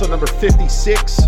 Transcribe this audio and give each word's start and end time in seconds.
episode 0.00 0.12
number 0.12 0.26
56. 0.26 1.20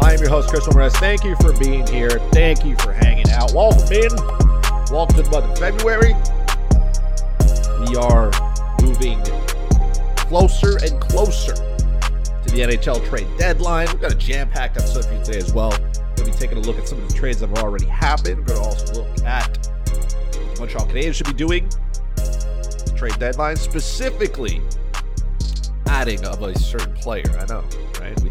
I 0.00 0.12
am 0.12 0.20
your 0.20 0.28
host, 0.28 0.48
Chris 0.48 0.68
Ramirez. 0.68 0.94
Thank 0.98 1.24
you 1.24 1.34
for 1.40 1.52
being 1.58 1.84
here. 1.88 2.10
Thank 2.30 2.64
you 2.64 2.76
for 2.76 2.92
hanging 2.92 3.28
out. 3.30 3.52
Welcome 3.52 3.92
in. 3.92 4.14
Welcome 4.88 5.16
to 5.16 5.22
the 5.22 5.30
month 5.32 5.50
of 5.50 5.58
February. 5.58 6.14
We 7.88 7.96
are 7.96 8.30
moving 8.80 9.20
closer 10.14 10.78
and 10.84 11.00
closer 11.00 11.54
to 11.54 12.54
the 12.54 12.60
NHL 12.60 13.04
trade 13.08 13.26
deadline. 13.36 13.88
We've 13.88 14.00
got 14.00 14.12
a 14.12 14.16
jam 14.16 14.48
packed 14.48 14.76
episode 14.76 15.06
for 15.06 15.14
you 15.14 15.24
today 15.24 15.38
as 15.38 15.52
well. 15.52 15.72
To 15.72 16.24
be 16.24 16.30
taking 16.30 16.58
a 16.58 16.60
look 16.60 16.78
at 16.78 16.86
some 16.86 17.02
of 17.02 17.08
the 17.08 17.14
trades 17.14 17.40
that 17.40 17.48
have 17.48 17.58
already 17.58 17.86
happened. 17.86 18.46
We're 18.46 18.54
going 18.54 18.60
to 18.60 18.64
also 18.64 18.94
look 18.94 19.24
at 19.24 19.58
what 19.88 20.54
the 20.54 20.60
Montreal 20.60 20.86
Canadiens 20.86 21.14
should 21.14 21.26
be 21.26 21.32
doing 21.32 21.68
trade 22.94 23.18
deadline, 23.18 23.56
specifically 23.56 24.62
adding 25.88 26.24
of 26.26 26.42
a 26.42 26.56
certain 26.56 26.94
player. 26.94 27.24
I 27.40 27.46
know, 27.46 27.64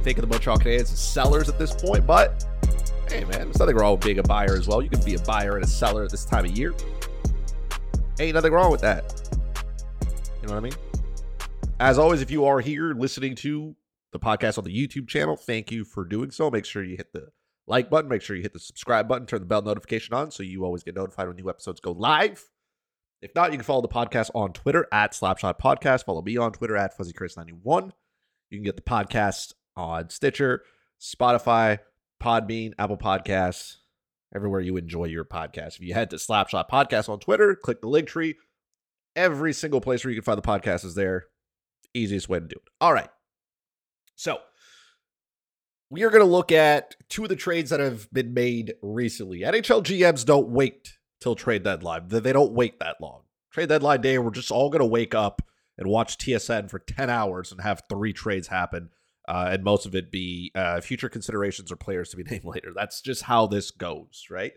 think 0.03 0.17
of 0.17 0.21
the 0.21 0.27
Montreal 0.27 0.57
Canadiens 0.57 0.81
as 0.81 0.99
sellers 0.99 1.49
at 1.49 1.57
this 1.57 1.73
point, 1.73 2.05
but 2.05 2.45
hey, 3.09 3.23
man, 3.25 3.45
there's 3.45 3.59
nothing 3.59 3.75
wrong 3.75 3.93
with 3.93 4.01
being 4.01 4.19
a 4.19 4.23
buyer 4.23 4.55
as 4.55 4.67
well. 4.67 4.81
You 4.81 4.89
can 4.89 5.03
be 5.03 5.15
a 5.15 5.19
buyer 5.19 5.55
and 5.55 5.63
a 5.63 5.67
seller 5.67 6.03
at 6.03 6.11
this 6.11 6.25
time 6.25 6.45
of 6.45 6.51
year. 6.51 6.73
Ain't 8.19 8.35
nothing 8.35 8.51
wrong 8.51 8.71
with 8.71 8.81
that. 8.81 9.29
You 10.41 10.47
know 10.47 10.55
what 10.55 10.59
I 10.59 10.69
mean? 10.69 10.73
As 11.79 11.97
always, 11.97 12.21
if 12.21 12.29
you 12.29 12.45
are 12.45 12.59
here 12.59 12.93
listening 12.93 13.35
to 13.35 13.75
the 14.11 14.19
podcast 14.19 14.57
on 14.57 14.63
the 14.63 14.75
YouTube 14.75 15.07
channel, 15.07 15.35
thank 15.35 15.71
you 15.71 15.83
for 15.83 16.05
doing 16.05 16.31
so. 16.31 16.51
Make 16.51 16.65
sure 16.65 16.83
you 16.83 16.97
hit 16.97 17.13
the 17.13 17.29
like 17.65 17.89
button, 17.89 18.09
make 18.09 18.21
sure 18.21 18.35
you 18.35 18.41
hit 18.41 18.53
the 18.53 18.59
subscribe 18.59 19.07
button, 19.07 19.25
turn 19.25 19.39
the 19.39 19.45
bell 19.45 19.61
notification 19.61 20.13
on 20.13 20.31
so 20.31 20.43
you 20.43 20.65
always 20.65 20.83
get 20.83 20.95
notified 20.95 21.27
when 21.27 21.37
new 21.37 21.49
episodes 21.49 21.79
go 21.79 21.91
live. 21.91 22.43
If 23.21 23.33
not, 23.35 23.51
you 23.51 23.57
can 23.57 23.63
follow 23.63 23.81
the 23.81 23.87
podcast 23.87 24.31
on 24.35 24.51
Twitter 24.51 24.85
at 24.91 25.13
Slapshot 25.13 25.57
Podcast. 25.57 26.03
Follow 26.03 26.21
me 26.21 26.35
on 26.35 26.51
Twitter 26.51 26.75
at 26.75 26.97
FuzzyChris91. 26.97 27.91
You 28.49 28.57
can 28.57 28.63
get 28.63 28.75
the 28.75 28.81
podcast 28.81 29.53
on 29.75 30.09
Stitcher, 30.09 30.63
Spotify, 30.99 31.79
Podbean, 32.21 32.73
Apple 32.79 32.97
Podcasts, 32.97 33.77
everywhere 34.33 34.61
you 34.61 34.77
enjoy 34.77 35.05
your 35.05 35.25
podcast. 35.25 35.75
If 35.75 35.81
you 35.81 35.93
head 35.93 36.09
to 36.11 36.17
Slapshot 36.17 36.69
Podcast 36.69 37.09
on 37.09 37.19
Twitter, 37.19 37.55
click 37.55 37.81
the 37.81 37.87
link 37.87 38.07
tree. 38.07 38.35
Every 39.15 39.53
single 39.53 39.81
place 39.81 40.03
where 40.03 40.11
you 40.11 40.21
can 40.21 40.25
find 40.25 40.37
the 40.37 40.41
podcast 40.41 40.85
is 40.85 40.95
there. 40.95 41.25
Easiest 41.93 42.29
way 42.29 42.39
to 42.39 42.45
do 42.45 42.55
it. 42.55 42.71
All 42.81 42.93
right. 42.93 43.09
So, 44.15 44.37
we 45.89 46.03
are 46.03 46.09
going 46.09 46.23
to 46.23 46.29
look 46.29 46.51
at 46.51 46.95
two 47.09 47.23
of 47.23 47.29
the 47.29 47.35
trades 47.35 47.69
that 47.69 47.79
have 47.79 48.11
been 48.11 48.33
made 48.33 48.73
recently. 48.81 49.41
NHL 49.41 49.83
GMs 49.83 50.25
don't 50.25 50.49
wait 50.49 50.97
till 51.21 51.35
trade 51.35 51.63
deadline. 51.63 52.07
They 52.07 52.33
don't 52.33 52.53
wait 52.53 52.79
that 52.79 52.95
long. 52.99 53.21
Trade 53.51 53.69
deadline 53.69 54.01
day, 54.01 54.17
we're 54.17 54.31
just 54.31 54.49
all 54.49 54.71
going 54.71 54.79
to 54.79 54.85
wake 54.85 55.13
up 55.13 55.43
and 55.77 55.87
watch 55.87 56.17
TSN 56.17 56.69
for 56.69 56.79
10 56.79 57.09
hours 57.11 57.51
and 57.51 57.61
have 57.61 57.83
three 57.87 58.11
trades 58.11 58.47
happen. 58.47 58.89
Uh, 59.27 59.49
and 59.51 59.63
most 59.63 59.85
of 59.85 59.95
it 59.95 60.11
be 60.11 60.51
uh, 60.55 60.81
future 60.81 61.09
considerations 61.09 61.71
or 61.71 61.75
players 61.75 62.09
to 62.09 62.17
be 62.17 62.23
named 62.29 62.45
later. 62.45 62.71
That's 62.75 63.01
just 63.01 63.23
how 63.23 63.47
this 63.47 63.71
goes, 63.71 64.27
right? 64.29 64.53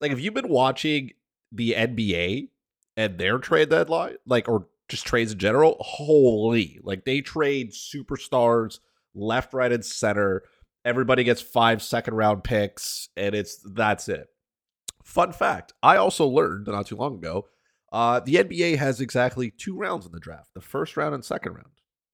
Like, 0.00 0.12
if 0.12 0.20
you've 0.20 0.34
been 0.34 0.48
watching 0.48 1.10
the 1.52 1.72
NBA 1.72 2.48
and 2.96 3.18
their 3.18 3.38
trade 3.38 3.68
deadline, 3.68 4.16
like, 4.26 4.48
or 4.48 4.68
just 4.88 5.06
trades 5.06 5.32
in 5.32 5.38
general, 5.38 5.76
holy, 5.80 6.78
like, 6.82 7.04
they 7.04 7.20
trade 7.20 7.72
superstars 7.72 8.78
left, 9.14 9.52
right, 9.52 9.72
and 9.72 9.84
center. 9.84 10.42
Everybody 10.84 11.24
gets 11.24 11.42
five 11.42 11.82
second 11.82 12.14
round 12.14 12.44
picks, 12.44 13.08
and 13.16 13.34
it's 13.34 13.60
that's 13.74 14.08
it. 14.08 14.28
Fun 15.04 15.32
fact 15.32 15.72
I 15.82 15.96
also 15.96 16.26
learned 16.26 16.66
not 16.66 16.86
too 16.86 16.96
long 16.96 17.16
ago 17.16 17.46
uh, 17.92 18.20
the 18.20 18.36
NBA 18.36 18.76
has 18.78 19.00
exactly 19.00 19.50
two 19.50 19.76
rounds 19.76 20.06
in 20.06 20.12
the 20.12 20.20
draft 20.20 20.50
the 20.54 20.60
first 20.60 20.96
round 20.96 21.14
and 21.14 21.24
second 21.24 21.52
round. 21.52 21.66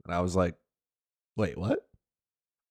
And 0.05 0.15
I 0.15 0.21
was 0.21 0.37
like, 0.37 0.55
wait, 1.37 1.59
what? 1.59 1.81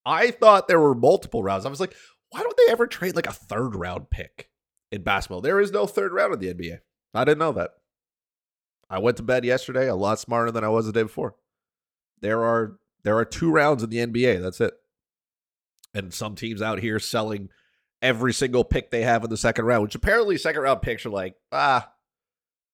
I 0.06 0.32
thought 0.32 0.68
there 0.68 0.80
were 0.80 0.96
multiple 0.96 1.44
rounds. 1.44 1.66
I 1.66 1.70
was 1.70 1.80
like, 1.80 1.96
why 2.30 2.42
don't 2.42 2.58
they 2.58 2.72
ever 2.72 2.88
trade 2.88 3.16
like 3.16 3.28
a 3.28 3.34
third 3.34 3.76
round 3.76 4.10
pick 4.10 4.50
in 4.92 5.04
basketball? 5.04 5.42
There 5.42 5.60
is 5.60 5.72
no 5.72 5.86
third 5.86 6.12
round 6.12 6.34
in 6.34 6.40
the 6.40 6.54
NBA. 6.54 6.80
I 7.14 7.24
didn't 7.24 7.40
know 7.40 7.52
that. 7.54 7.72
I 8.90 9.00
went 9.00 9.18
to 9.18 9.24
bed 9.24 9.46
yesterday 9.46 9.88
a 9.88 9.96
lot 9.96 10.20
smarter 10.20 10.52
than 10.52 10.64
I 10.64 10.70
was 10.70 10.86
the 10.86 10.92
day 10.92 11.04
before. 11.04 11.36
There 12.22 12.44
are 12.44 12.78
there 13.04 13.18
are 13.18 13.26
two 13.26 13.52
rounds 13.52 13.84
in 13.84 13.90
the 13.90 13.98
NBA. 13.98 14.42
That's 14.42 14.62
it. 14.62 14.74
And 15.94 16.14
some 16.14 16.36
teams 16.36 16.62
out 16.62 16.80
here 16.80 17.00
selling 17.00 17.50
every 18.02 18.34
single 18.34 18.64
pick 18.64 18.92
they 18.92 19.04
have 19.04 19.24
in 19.24 19.30
the 19.30 19.38
second 19.38 19.66
round, 19.66 19.84
which 19.84 19.96
apparently 19.96 20.38
second 20.38 20.62
round 20.62 20.82
picks 20.82 21.06
are 21.06 21.12
like, 21.12 21.36
ah, 21.52 21.92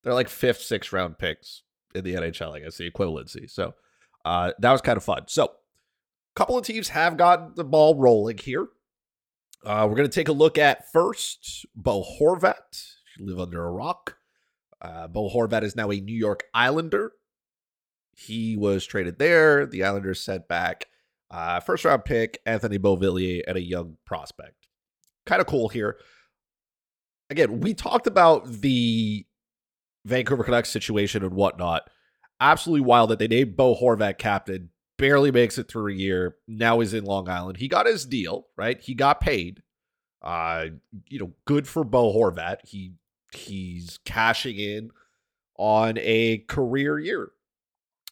they're 0.03 0.13
like 0.13 0.29
fifth, 0.29 0.61
sixth 0.61 0.93
round 0.93 1.17
picks 1.17 1.63
in 1.93 2.03
the 2.03 2.13
NHL, 2.13 2.55
I 2.55 2.59
guess, 2.61 2.77
the 2.77 2.89
equivalency. 2.89 3.49
So 3.49 3.73
uh, 4.23 4.53
that 4.59 4.71
was 4.71 4.81
kind 4.81 4.97
of 4.97 5.03
fun. 5.03 5.23
So 5.27 5.51
couple 6.35 6.57
of 6.57 6.65
teams 6.65 6.89
have 6.89 7.17
got 7.17 7.55
the 7.55 7.63
ball 7.63 7.95
rolling 7.95 8.37
here. 8.37 8.67
Uh, 9.65 9.85
we're 9.89 9.95
going 9.95 10.09
to 10.09 10.15
take 10.15 10.29
a 10.29 10.33
look 10.33 10.57
at 10.57 10.91
first 10.91 11.65
Bo 11.75 12.03
Horvat. 12.03 12.85
You 13.17 13.25
live 13.25 13.39
under 13.39 13.65
a 13.65 13.71
rock. 13.71 14.17
Uh, 14.81 15.07
Bo 15.07 15.29
Horvat 15.29 15.63
is 15.63 15.75
now 15.75 15.91
a 15.91 15.99
New 15.99 16.15
York 16.15 16.43
Islander. 16.53 17.11
He 18.15 18.55
was 18.55 18.85
traded 18.85 19.19
there. 19.19 19.65
The 19.65 19.83
Islanders 19.83 20.21
sent 20.21 20.47
back 20.47 20.85
uh, 21.31 21.59
first 21.59 21.83
round 21.83 22.05
pick 22.05 22.39
Anthony 22.45 22.79
Beauvillier 22.79 23.41
and 23.47 23.57
a 23.57 23.61
young 23.61 23.97
prospect 24.05 24.59
kind 25.29 25.39
of 25.39 25.47
cool 25.47 25.69
here. 25.69 25.97
Again, 27.29 27.61
we 27.61 27.75
talked 27.75 28.07
about 28.07 28.51
the 28.51 29.25
Vancouver 30.05 30.43
Canucks 30.43 30.69
situation 30.69 31.23
and 31.23 31.33
whatnot. 31.33 31.83
Absolutely 32.41 32.85
wild 32.85 33.11
that 33.11 33.19
they 33.19 33.27
named 33.27 33.55
Bo 33.55 33.75
Horvat 33.75 34.17
captain, 34.17 34.71
barely 34.99 35.31
makes 35.31 35.57
it 35.57 35.67
through 35.67 35.91
a 35.91 35.95
year. 35.95 36.35
Now 36.47 36.81
he's 36.81 36.93
in 36.93 37.05
Long 37.05 37.27
Island. 37.27 37.57
He 37.57 37.67
got 37.67 37.87
his 37.87 38.05
deal, 38.05 38.47
right? 38.55 38.79
He 38.79 38.93
got 38.93 39.21
paid. 39.21 39.63
Uh, 40.21 40.65
you 41.07 41.17
know, 41.17 41.31
good 41.45 41.67
for 41.67 41.83
Bo 41.83 42.13
Horvat. 42.13 42.57
He 42.65 42.93
he's 43.33 43.97
cashing 44.05 44.57
in 44.57 44.91
on 45.57 45.97
a 45.99 46.39
career 46.49 46.99
year. 46.99 47.31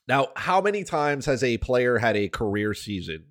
Now, 0.08 0.30
how 0.38 0.62
many 0.62 0.86
times 0.86 1.26
has 1.26 1.44
a 1.44 1.58
player 1.58 1.98
had 1.98 2.16
a 2.16 2.30
career 2.30 2.74
season 2.74 3.26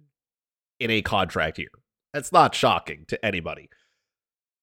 in 0.79 0.91
a 0.91 1.01
contract 1.01 1.59
year? 1.59 1.71
That's 2.13 2.33
not 2.33 2.55
shocking 2.55 3.07
to 3.09 3.25
anybody. 3.25 3.71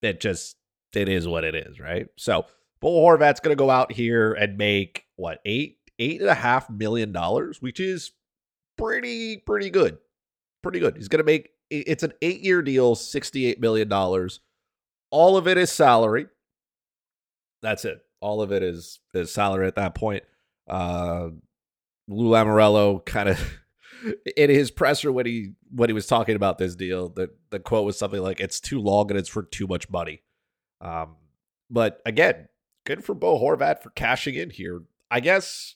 It 0.04 0.20
just 0.20 0.56
it 0.94 1.10
is 1.10 1.28
what 1.28 1.44
it 1.44 1.56
is, 1.56 1.80
right? 1.80 2.08
So 2.18 2.46
Bo 2.80 3.02
Horvat's 3.02 3.40
gonna 3.40 3.56
go 3.56 3.72
out 3.72 3.92
here 3.92 4.34
and 4.34 4.58
make 4.58 5.08
what 5.16 5.40
eight 5.46 5.78
eight 5.98 6.22
and 6.22 6.30
a 6.30 6.36
half 6.36 6.70
million 6.70 7.12
dollars, 7.12 7.60
which 7.60 7.80
is 7.80 8.12
pretty 8.78 9.38
pretty 9.38 9.70
good, 9.70 9.98
pretty 10.62 10.80
good. 10.80 10.96
He's 10.96 11.08
gonna 11.08 11.24
make 11.24 11.50
it's 11.70 12.04
an 12.04 12.14
eight 12.22 12.42
year 12.42 12.62
deal, 12.62 12.96
sixty 12.96 13.46
eight 13.46 13.60
million 13.60 13.88
dollars. 13.88 14.40
All 15.12 15.38
of 15.38 15.48
it 15.48 15.58
is 15.58 15.72
salary. 15.72 16.28
That's 17.62 17.86
it. 17.86 18.00
All 18.20 18.42
of 18.42 18.52
it 18.52 18.64
is 18.64 19.00
is 19.14 19.32
salary 19.32 19.68
at 19.68 19.76
that 19.76 19.96
point. 19.96 20.24
Uh, 20.68 21.30
Lou 22.08 22.30
Lamoriello 22.30 23.06
kind 23.06 23.30
of 23.30 23.58
in 24.38 24.50
his 24.50 24.72
presser 24.72 25.12
when 25.12 25.26
he 25.26 25.54
when 25.72 25.90
he 25.90 25.94
was 25.94 26.08
talking 26.08 26.36
about 26.36 26.58
this 26.58 26.76
deal, 26.76 27.10
the 27.10 27.30
the 27.50 27.60
quote 27.60 27.86
was 27.86 27.98
something 27.98 28.22
like, 28.22 28.40
"It's 28.40 28.60
too 28.60 28.80
long 28.80 29.10
and 29.10 29.20
it's 29.20 29.30
for 29.30 29.44
too 29.44 29.68
much 29.68 29.90
money." 29.90 30.22
Um, 30.82 31.16
but 31.70 32.02
again, 32.06 32.48
good 32.86 33.04
for 33.04 33.14
Bo 33.16 33.40
Horvat 33.40 33.82
for 33.82 33.90
cashing 33.92 34.36
in 34.36 34.50
here. 34.50 34.82
I 35.10 35.20
guess 35.20 35.76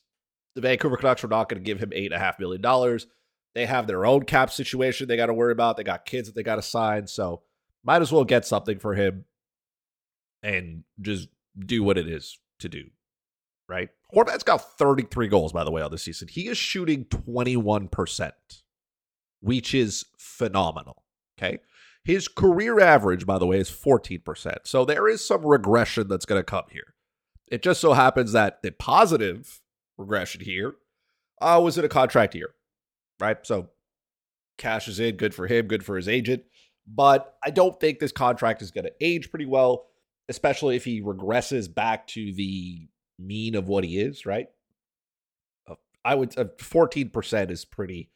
the 0.57 0.67
Vancouver 0.67 0.97
Canucks 0.97 1.23
are 1.23 1.29
not 1.29 1.47
going 1.49 1.61
to 1.61 1.65
give 1.65 1.79
him 1.79 1.91
eight 1.93 2.11
and 2.11 2.21
a 2.21 2.23
half 2.23 2.39
million 2.39 2.61
dollars. 2.61 3.07
They 3.55 3.65
have 3.65 3.87
their 3.87 4.05
own 4.05 4.23
cap 4.23 4.51
situation 4.51 5.07
they 5.07 5.17
got 5.17 5.27
to 5.27 5.33
worry 5.33 5.51
about. 5.51 5.77
They 5.77 5.83
got 5.83 6.05
kids 6.05 6.27
that 6.27 6.35
they 6.35 6.43
got 6.43 6.57
to 6.57 6.61
sign, 6.61 7.07
so 7.07 7.41
might 7.83 8.01
as 8.01 8.11
well 8.11 8.25
get 8.25 8.45
something 8.45 8.79
for 8.79 8.93
him 8.93 9.25
and 10.43 10.83
just 11.01 11.29
do 11.57 11.83
what 11.83 11.97
it 11.97 12.07
is 12.07 12.37
to 12.59 12.69
do 12.69 12.89
right? 13.67 13.89
Horvat's 14.13 14.43
got 14.43 14.77
33 14.77 15.27
goals, 15.27 15.51
by 15.51 15.63
the 15.63 15.71
way, 15.71 15.81
on 15.81 15.91
the 15.91 15.97
season. 15.97 16.27
He 16.27 16.47
is 16.47 16.57
shooting 16.57 17.05
21%, 17.05 18.31
which 19.41 19.73
is 19.73 20.05
phenomenal. 20.17 21.03
Okay. 21.37 21.59
His 22.03 22.27
career 22.27 22.79
average, 22.79 23.25
by 23.25 23.37
the 23.37 23.45
way, 23.45 23.59
is 23.59 23.69
14%. 23.69 24.59
So 24.63 24.85
there 24.85 25.07
is 25.07 25.25
some 25.25 25.45
regression 25.45 26.07
that's 26.07 26.25
going 26.25 26.39
to 26.39 26.43
come 26.43 26.63
here. 26.71 26.93
It 27.47 27.61
just 27.61 27.81
so 27.81 27.93
happens 27.93 28.31
that 28.31 28.61
the 28.61 28.71
positive 28.71 29.61
regression 29.97 30.41
here 30.41 30.75
uh, 31.41 31.59
was 31.63 31.77
in 31.77 31.85
a 31.85 31.89
contract 31.89 32.35
year, 32.35 32.49
right? 33.19 33.37
So 33.43 33.69
cash 34.57 34.87
is 34.87 34.99
in, 34.99 35.15
good 35.15 35.33
for 35.33 35.47
him, 35.47 35.67
good 35.67 35.83
for 35.83 35.95
his 35.95 36.07
agent. 36.07 36.43
But 36.87 37.35
I 37.43 37.49
don't 37.49 37.79
think 37.79 37.99
this 37.99 38.11
contract 38.11 38.61
is 38.61 38.71
going 38.71 38.85
to 38.85 38.93
age 39.01 39.29
pretty 39.29 39.45
well, 39.45 39.87
especially 40.29 40.75
if 40.75 40.85
he 40.85 41.01
regresses 41.01 41.73
back 41.73 42.07
to 42.07 42.33
the 42.33 42.87
mean 43.19 43.55
of 43.55 43.67
what 43.67 43.83
he 43.83 43.99
is, 43.99 44.25
right? 44.25 44.47
Uh, 45.69 45.75
I 46.05 46.15
would 46.15 46.37
uh, 46.37 46.45
fourteen 46.59 47.09
percent 47.09 47.51
is 47.51 47.65
pretty, 47.65 48.09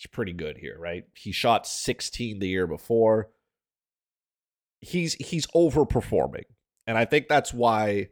is 0.00 0.06
pretty 0.06 0.32
good 0.32 0.56
here, 0.56 0.78
right? 0.78 1.04
He 1.14 1.32
shot 1.32 1.66
sixteen 1.66 2.38
the 2.38 2.48
year 2.48 2.66
before. 2.66 3.30
He's 4.80 5.14
he's 5.14 5.46
overperforming, 5.48 6.44
and 6.86 6.96
I 6.96 7.04
think 7.04 7.28
that's 7.28 7.52
why 7.52 8.08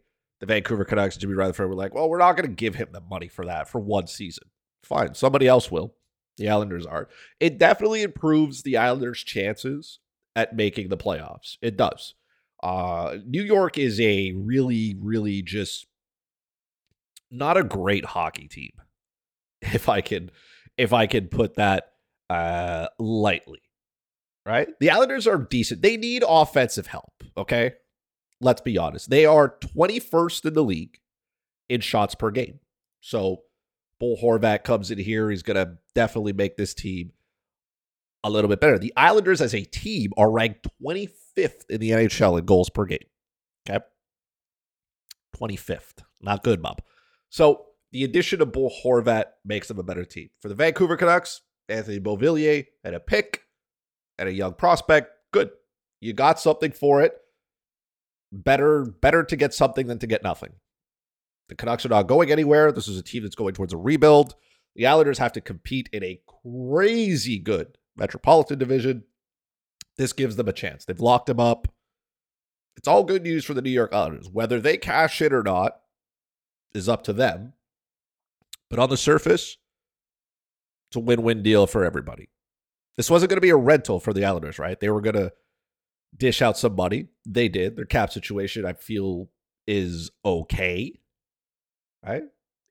the 0.46 0.55
Vancouver 0.55 0.85
Canucks, 0.85 1.17
Jimmy 1.17 1.32
Rutherford, 1.32 1.69
were 1.70 1.75
like, 1.75 1.94
"Well, 1.94 2.08
we're 2.08 2.19
not 2.19 2.37
going 2.37 2.49
to 2.49 2.55
give 2.55 2.75
him 2.75 2.88
the 2.93 3.00
money 3.00 3.29
for 3.29 3.46
that 3.46 3.67
for 3.67 3.81
one 3.81 4.06
season. 4.06 4.50
Fine, 4.82 5.14
somebody 5.14 5.46
else 5.46 5.70
will. 5.70 5.94
The 6.37 6.50
Islanders 6.50 6.85
are. 6.85 7.08
It 7.41 7.58
definitely 7.58 8.02
improves 8.02 8.62
the 8.62 8.76
Islanders' 8.76 9.25
chances 9.25 10.00
at 10.37 10.55
making 10.55 10.88
the 10.88 10.99
playoffs. 10.99 11.56
It 11.62 11.79
does. 11.79 12.14
Uh, 12.62 13.17
New 13.25 13.43
York 13.43 13.79
is 13.79 13.99
a 14.00 14.32
really, 14.32 14.96
really 15.00 15.41
just 15.41 15.87
not 17.31 17.56
a 17.56 17.64
great 17.64 18.05
hockey 18.05 18.49
team, 18.49 18.73
if 19.62 19.88
I 19.88 20.02
can, 20.02 20.31
if 20.76 20.93
I 20.93 21.06
can 21.06 21.29
put 21.29 21.55
that 21.55 21.93
uh, 22.29 22.88
lightly. 22.99 23.62
Right? 24.44 24.69
The 24.79 24.91
Islanders 24.91 25.26
are 25.26 25.38
decent. 25.38 25.81
They 25.81 25.96
need 25.96 26.23
offensive 26.29 26.88
help. 26.88 27.25
Okay, 27.35 27.73
let's 28.40 28.60
be 28.60 28.78
honest. 28.78 29.10
They 29.10 29.26
are 29.26 29.56
21st 29.76 30.46
in 30.46 30.54
the 30.54 30.64
league 30.64 30.98
in 31.69 31.81
shots 31.81 32.14
per 32.14 32.31
game. 32.31 32.60
So 33.00 33.42
Bo 34.00 34.16
Horvat 34.16 34.64
comes 34.64 34.90
in 34.90 34.98
here. 34.98 35.31
He's 35.31 35.42
going 35.42 35.56
to 35.56 35.78
definitely 35.94 36.32
make 36.32 36.56
this 36.56 36.75
team 36.75 37.12
a 38.22 38.31
little 38.31 38.48
bit 38.48 38.60
better. 38.60 38.78
The 38.78 38.92
Islanders 38.96 39.40
as 39.40 39.54
a 39.54 39.62
team 39.62 40.12
are 40.16 40.31
ranked 40.31 40.66
25th 40.82 41.69
in 41.69 41.81
the 41.81 41.90
NHL 41.90 42.38
in 42.38 42.44
goals 42.44 42.70
per 42.70 42.86
game. 42.86 42.98
Okay. 43.69 43.84
25th. 45.36 46.02
Not 46.22 46.42
good, 46.42 46.62
Bob. 46.62 46.81
So 47.28 47.66
the 47.92 48.04
addition 48.04 48.40
of 48.40 48.52
Bo 48.52 48.70
Horvat 48.84 49.25
makes 49.44 49.69
them 49.69 49.78
a 49.78 49.82
better 49.82 50.04
team. 50.04 50.31
For 50.40 50.48
the 50.48 50.54
Vancouver 50.54 50.96
Canucks, 50.96 51.42
Anthony 51.69 52.00
Beauvillier 52.00 52.66
and 52.82 52.94
a 52.94 53.00
pick 53.00 53.42
and 54.19 54.28
a 54.28 54.32
young 54.32 54.54
prospect. 54.54 55.10
Good. 55.32 55.50
You 56.00 56.12
got 56.12 56.40
something 56.40 56.72
for 56.72 57.02
it. 57.02 57.12
Better, 58.36 58.84
better 58.84 59.22
to 59.22 59.36
get 59.36 59.54
something 59.54 59.86
than 59.86 60.00
to 60.00 60.08
get 60.08 60.25
nothing. 60.25 60.54
The 61.48 61.54
Canucks 61.54 61.86
are 61.86 61.90
not 61.90 62.08
going 62.08 62.32
anywhere. 62.32 62.72
This 62.72 62.88
is 62.88 62.98
a 62.98 63.02
team 63.02 63.22
that's 63.22 63.36
going 63.36 63.54
towards 63.54 63.72
a 63.72 63.76
rebuild. 63.76 64.34
The 64.75 64.86
Islanders 64.86 65.19
have 65.19 65.32
to 65.34 65.40
compete 65.40 65.88
in 65.92 66.02
a 66.02 66.20
crazy 66.42 67.38
good 67.38 67.78
Metropolitan 67.96 68.58
Division. 68.58 69.04
This 69.96 70.12
gives 70.12 70.34
them 70.34 70.48
a 70.48 70.52
chance. 70.52 70.84
They've 70.84 70.98
locked 70.98 71.26
them 71.26 71.38
up. 71.38 71.69
It's 72.76 72.88
all 72.88 73.04
good 73.04 73.22
news 73.22 73.44
for 73.44 73.54
the 73.54 73.62
New 73.62 73.70
York 73.70 73.94
Islanders. 73.94 74.28
Whether 74.28 74.60
they 74.60 74.76
cash 74.76 75.22
it 75.22 75.32
or 75.32 75.44
not 75.44 75.78
is 76.75 76.88
up 76.88 77.04
to 77.04 77.12
them. 77.12 77.52
But 78.69 78.81
on 78.81 78.90
the 78.90 78.96
surface, 78.96 79.58
it's 80.88 80.96
a 80.96 81.00
win 81.00 81.22
win 81.22 81.44
deal 81.44 81.69
for 81.69 81.84
everybody. 81.84 82.31
This 82.96 83.10
wasn't 83.10 83.31
going 83.31 83.36
to 83.36 83.42
be 83.42 83.50
a 83.50 83.56
rental 83.56 84.00
for 84.00 84.12
the 84.12 84.25
Islanders, 84.25 84.58
right? 84.58 84.78
They 84.81 84.88
were 84.88 85.00
going 85.00 85.14
to 85.14 85.32
dish 86.16 86.43
out 86.43 86.58
some 86.58 86.76
money. 86.76 87.08
They 87.26 87.49
did. 87.49 87.76
Their 87.76 87.84
cap 87.84 88.12
situation, 88.12 88.64
I 88.64 88.75
feel, 88.75 89.28
is 89.66 90.11
okay 90.25 90.93
right? 92.06 92.22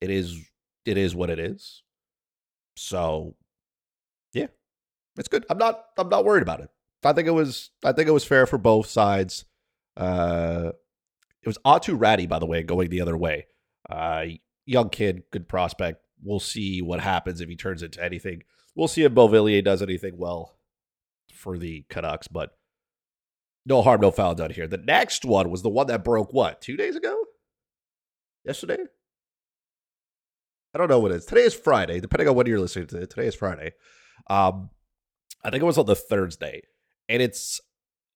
It 0.01 0.09
is 0.09 0.39
it 0.85 0.97
is 0.97 1.15
what 1.15 1.29
it 1.29 1.39
is. 1.39 1.83
So 2.75 3.35
yeah. 4.33 4.47
It's 5.17 5.27
good. 5.27 5.45
I'm 5.49 5.57
not 5.57 5.83
I'm 5.97 6.09
not 6.09 6.25
worried 6.25 6.43
about 6.43 6.61
it. 6.61 6.69
I 7.03 7.13
think 7.13 7.27
it 7.27 7.31
was 7.31 7.71
I 7.83 7.91
think 7.91 8.07
it 8.07 8.13
was 8.13 8.25
fair 8.25 8.45
for 8.45 8.57
both 8.57 8.87
sides. 8.87 9.45
Uh 9.97 10.71
it 11.41 11.47
was 11.47 11.57
Aatu 11.59 11.97
Räty, 11.97 12.27
by 12.27 12.39
the 12.39 12.45
way, 12.45 12.63
going 12.63 12.89
the 12.89 13.01
other 13.01 13.17
way. 13.17 13.47
Uh 13.89 14.25
young 14.65 14.89
kid, 14.89 15.23
good 15.31 15.47
prospect. 15.47 16.01
We'll 16.21 16.39
see 16.39 16.81
what 16.81 17.01
happens 17.01 17.41
if 17.41 17.49
he 17.49 17.55
turns 17.55 17.83
into 17.83 18.03
anything. 18.03 18.43
We'll 18.75 18.87
see 18.87 19.03
if 19.03 19.11
Beauvillier 19.11 19.63
does 19.63 19.81
anything 19.81 20.17
well 20.17 20.57
for 21.33 21.57
the 21.57 21.85
Canucks, 21.89 22.27
but 22.27 22.57
no 23.65 23.81
harm, 23.81 24.01
no 24.01 24.11
foul 24.11 24.35
done 24.35 24.51
here. 24.51 24.67
The 24.67 24.77
next 24.77 25.25
one 25.25 25.49
was 25.49 25.61
the 25.61 25.69
one 25.69 25.87
that 25.87 26.03
broke 26.03 26.33
what, 26.33 26.61
two 26.61 26.77
days 26.77 26.95
ago? 26.95 27.15
Yesterday? 28.45 28.77
I 30.73 30.77
don't 30.77 30.89
know 30.89 30.99
what 30.99 31.11
it 31.11 31.17
is. 31.17 31.25
Today 31.25 31.43
is 31.43 31.53
Friday, 31.53 31.99
depending 31.99 32.27
on 32.27 32.35
when 32.35 32.47
you're 32.47 32.59
listening 32.59 32.87
to 32.87 33.01
it. 33.01 33.09
Today 33.09 33.27
is 33.27 33.35
Friday. 33.35 33.73
Um, 34.27 34.69
I 35.43 35.49
think 35.49 35.61
it 35.61 35.65
was 35.65 35.77
on 35.77 35.85
the 35.85 35.95
Thursday, 35.95 36.63
and 37.07 37.21
it's 37.21 37.61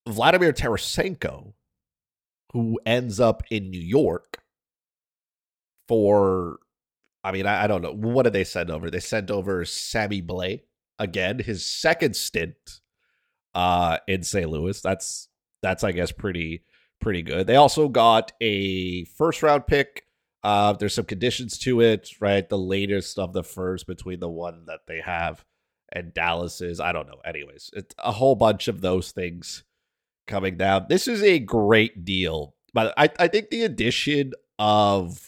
Vladimir 0.07 0.53
Tarasenko 0.53 1.53
who 2.53 2.79
ends 2.85 3.19
up 3.19 3.43
in 3.51 3.69
New 3.69 3.81
York 3.81 4.41
for. 5.87 6.59
I 7.23 7.31
mean, 7.31 7.45
I, 7.45 7.65
I 7.65 7.67
don't 7.67 7.81
know 7.81 7.93
what 7.93 8.23
did 8.23 8.33
they 8.33 8.45
send 8.45 8.71
over. 8.71 8.89
They 8.89 9.01
sent 9.01 9.29
over 9.29 9.65
Sammy 9.65 10.21
Blais 10.21 10.61
again, 10.97 11.39
his 11.39 11.65
second 11.65 12.15
stint 12.15 12.79
uh, 13.53 13.97
in 14.07 14.23
St. 14.23 14.49
Louis. 14.49 14.79
That's 14.81 15.27
that's 15.67 15.83
I 15.83 15.91
guess 15.91 16.11
pretty 16.11 16.63
pretty 16.99 17.21
good. 17.21 17.47
They 17.47 17.55
also 17.55 17.87
got 17.89 18.31
a 18.41 19.05
first 19.05 19.43
round 19.43 19.67
pick 19.67 20.07
uh, 20.43 20.73
there's 20.73 20.93
some 20.93 21.05
conditions 21.05 21.57
to 21.57 21.81
it, 21.81 22.09
right? 22.21 22.47
The 22.47 22.57
latest 22.57 23.19
of 23.19 23.33
the 23.33 23.43
first 23.43 23.87
between 23.87 24.19
the 24.19 24.29
one 24.29 24.65
that 24.67 24.81
they 24.87 25.01
have 25.01 25.43
and 25.91 26.13
Dallas 26.13 26.61
is, 26.61 26.79
I 26.79 26.91
don't 26.91 27.07
know. 27.07 27.19
Anyways, 27.25 27.71
it's 27.73 27.93
a 27.97 28.13
whole 28.13 28.35
bunch 28.35 28.67
of 28.67 28.81
those 28.81 29.11
things 29.11 29.63
coming 30.25 30.55
down. 30.57 30.85
This 30.87 31.07
is 31.07 31.23
a 31.23 31.39
great 31.39 32.05
deal, 32.05 32.55
but 32.73 32.93
I, 32.97 33.09
I 33.19 33.27
think 33.27 33.49
the 33.49 33.63
addition 33.63 34.33
of 34.59 35.19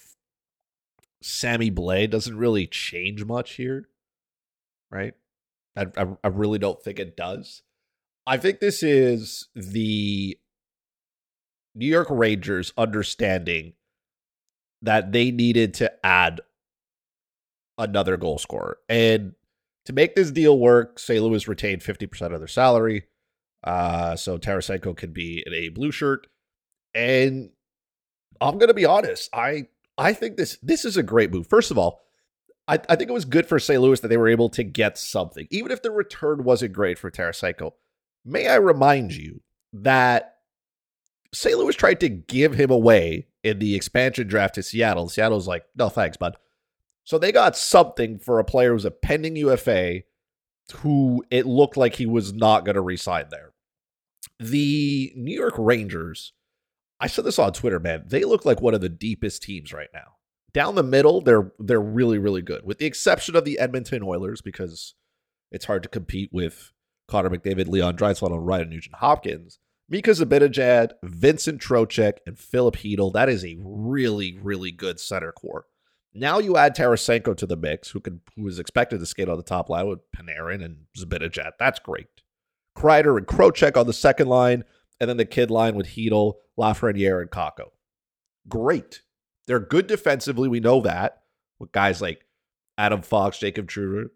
Sammy 1.22 1.72
Blais 1.72 2.10
doesn't 2.10 2.38
really 2.38 2.68
change 2.68 3.26
much 3.26 3.56
here, 3.56 3.90
right? 4.92 5.16
I, 5.76 5.88
I, 5.98 6.08
I 6.24 6.28
really 6.28 6.60
don't 6.60 6.82
think 6.82 7.00
it 7.00 7.18
does. 7.18 7.64
I 8.30 8.38
think 8.38 8.60
this 8.60 8.84
is 8.84 9.48
the 9.56 10.38
New 11.74 11.88
York 11.88 12.10
Rangers 12.12 12.72
understanding 12.78 13.74
that 14.84 15.12
they 15.12 15.32
needed 15.32 15.74
to 15.76 15.92
add 16.06 16.40
another 17.80 18.18
goal 18.18 18.38
scorer. 18.38 18.78
And 18.88 19.34
to 19.86 19.94
make 19.94 20.14
this 20.14 20.30
deal 20.30 20.60
work, 20.60 21.00
St. 21.00 21.24
Louis 21.24 21.48
retained 21.48 21.82
50% 21.82 22.32
of 22.32 22.40
their 22.40 22.48
salary. 22.48 23.06
Uh, 23.64 24.16
so 24.16 24.38
Tarasenko 24.38 24.96
can 24.96 25.12
be 25.12 25.44
in 25.44 25.52
a 25.52 25.70
blue 25.70 25.92
shirt. 25.92 26.28
And 26.94 27.50
I'm 28.40 28.60
gonna 28.60 28.76
be 28.76 28.86
honest, 28.86 29.32
I 29.34 29.70
I 29.98 30.14
think 30.14 30.38
this 30.38 30.60
this 30.62 30.86
is 30.86 30.98
a 30.98 31.04
great 31.04 31.32
move. 31.34 31.48
First 31.48 31.72
of 31.72 31.80
all, 31.80 32.00
I, 32.68 32.76
I 32.88 32.96
think 32.96 33.10
it 33.10 33.14
was 33.14 33.26
good 33.26 33.48
for 33.48 33.58
St. 33.58 33.82
Louis 33.82 34.00
that 34.02 34.10
they 34.10 34.18
were 34.18 34.30
able 34.30 34.50
to 34.50 34.64
get 34.64 35.00
something, 35.00 35.48
even 35.50 35.72
if 35.72 35.82
the 35.82 35.90
return 35.90 36.44
wasn't 36.44 36.74
great 36.74 37.00
for 37.00 37.10
Tarasenko. 37.10 37.72
May 38.26 38.48
I 38.48 38.56
remind 38.56 39.16
you 39.16 39.42
that 39.74 40.38
St. 41.34 41.58
Louis 41.58 41.76
tried 41.76 42.00
to 42.02 42.10
give 42.10 42.54
him 42.54 42.72
away 42.72 43.28
in 43.44 43.60
the 43.60 43.76
expansion 43.76 44.28
draft 44.28 44.56
to 44.56 44.64
Seattle. 44.64 45.10
Seattle's 45.10 45.48
like, 45.48 45.66
no 45.76 45.90
thanks, 45.90 46.18
bud. 46.18 46.36
So 47.04 47.18
they 47.18 47.32
got 47.32 47.58
something 47.58 48.20
for 48.20 48.40
a 48.40 48.44
player 48.44 48.74
who's 48.74 48.86
a 48.86 48.92
pending 48.92 49.36
UFA 49.36 50.02
who 50.78 51.24
it 51.32 51.46
looked 51.46 51.78
like 51.78 51.96
he 51.96 52.06
was 52.06 52.34
not 52.34 52.66
going 52.66 52.76
to 52.76 52.82
resign 52.82 53.26
there. 53.32 53.54
The 54.40 55.12
New 55.16 55.36
York 55.36 55.56
Rangers, 55.58 56.34
I 57.00 57.08
said 57.08 57.26
this 57.26 57.40
on 57.40 57.54
Twitter, 57.54 57.80
man. 57.80 58.04
They 58.06 58.24
look 58.24 58.46
like 58.46 58.62
one 58.62 58.74
of 58.74 58.82
the 58.82 58.90
deepest 58.90 59.42
teams 59.42 59.74
right 59.74 59.90
now. 59.94 60.18
Down 60.54 60.76
the 60.76 60.84
middle, 60.84 61.22
they're 61.22 61.52
they're 61.60 61.82
really 61.82 62.18
really 62.18 62.42
good, 62.42 62.66
with 62.66 62.80
the 62.80 62.86
exception 62.86 63.36
of 63.36 63.46
the 63.46 63.60
Edmonton 63.60 64.02
Oilers 64.04 64.42
because 64.42 64.96
it's 65.52 65.66
hard 65.66 65.84
to 65.84 65.90
compete 65.90 66.30
with 66.32 66.72
Connor 67.10 67.30
McDavid, 67.30 67.68
Leon 67.68 67.98
Draisaitl, 67.98 68.34
and 68.34 68.46
Ryan 68.46 68.70
Nugent 68.70 68.96
Hopkins. 68.96 69.60
Mika 69.90 70.12
Zibanejad, 70.12 70.92
Vincent 71.04 71.60
Trocheck, 71.60 72.18
and 72.28 72.38
Filip 72.38 72.76
Chytil. 72.76 73.12
That 73.12 73.28
is 73.28 73.44
a 73.44 73.58
really, 73.60 74.38
really 74.42 74.72
good 74.72 75.00
center 75.00 75.32
core. 75.32 75.66
Now 76.14 76.40
you 76.40 76.58
add 76.58 76.76
Tarasenko 76.76 77.36
to 77.38 77.46
the 77.46 77.56
mix, 77.56 77.90
who 77.90 78.00
can 78.00 78.22
who 78.36 78.48
is 78.48 78.60
expected 78.60 79.00
to 79.00 79.06
skate 79.06 79.30
on 79.30 79.38
the 79.38 79.44
top 79.44 79.70
line 79.70 79.88
with 79.88 80.00
Panarin 80.12 80.64
and 80.64 80.86
Zibanejad. 80.98 81.52
That's 81.60 81.80
great. 81.80 82.08
Kreider 82.78 83.18
and 83.18 83.28
Trocheck 83.28 83.78
on 83.78 83.88
the 83.88 83.94
second 83.94 84.28
line, 84.28 84.64
and 85.00 85.10
then 85.10 85.18
the 85.18 85.26
kid 85.26 85.52
line 85.52 85.76
with 85.76 85.88
Chytil, 85.88 86.36
Lafreniere, 86.58 87.22
and 87.22 87.32
Kakko. 87.32 87.72
Great. 88.48 89.02
They're 89.48 89.60
good 89.60 89.88
defensively. 89.88 90.48
We 90.48 90.60
know 90.60 90.82
that 90.82 91.24
with 91.60 91.72
guys 91.72 92.02
like 92.02 92.26
Adam 92.80 93.02
Fox, 93.02 93.38
Jacob 93.38 93.68
Trouba, 93.68 94.10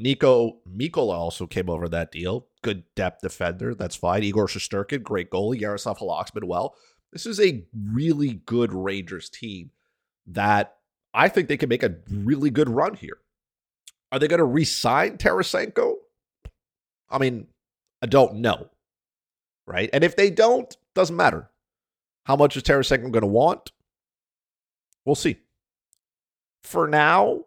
Niko 0.00 0.54
Mikkola 0.66 1.12
also 1.12 1.46
came 1.46 1.68
over 1.68 1.86
that 1.86 2.10
deal 2.10 2.46
good 2.62 2.84
depth 2.94 3.22
defender. 3.22 3.74
That's 3.74 3.96
fine. 3.96 4.22
Igor 4.22 4.46
Shesterkin, 4.46 5.02
great 5.02 5.30
goalie. 5.30 5.60
Yaroslav 5.60 5.98
Halak's 5.98 6.30
been 6.30 6.46
well. 6.46 6.74
This 7.12 7.26
is 7.26 7.40
a 7.40 7.64
really 7.74 8.34
good 8.46 8.72
Rangers 8.72 9.28
team 9.28 9.70
that 10.26 10.76
I 11.12 11.28
think 11.28 11.48
they 11.48 11.56
can 11.56 11.68
make 11.68 11.82
a 11.82 11.96
really 12.10 12.50
good 12.50 12.68
run 12.68 12.94
here. 12.94 13.18
Are 14.12 14.18
they 14.18 14.28
going 14.28 14.38
to 14.38 14.44
re-sign 14.44 15.18
Tarasenko? 15.18 15.94
I 17.08 17.18
mean, 17.18 17.48
I 18.02 18.06
don't 18.06 18.36
know. 18.36 18.68
Right? 19.66 19.90
And 19.92 20.04
if 20.04 20.16
they 20.16 20.30
don't, 20.30 20.74
doesn't 20.94 21.16
matter. 21.16 21.50
How 22.24 22.36
much 22.36 22.56
is 22.56 22.62
Tarasenko 22.62 23.10
going 23.10 23.22
to 23.22 23.26
want? 23.26 23.72
We'll 25.04 25.14
see. 25.14 25.38
For 26.62 26.86
now, 26.86 27.44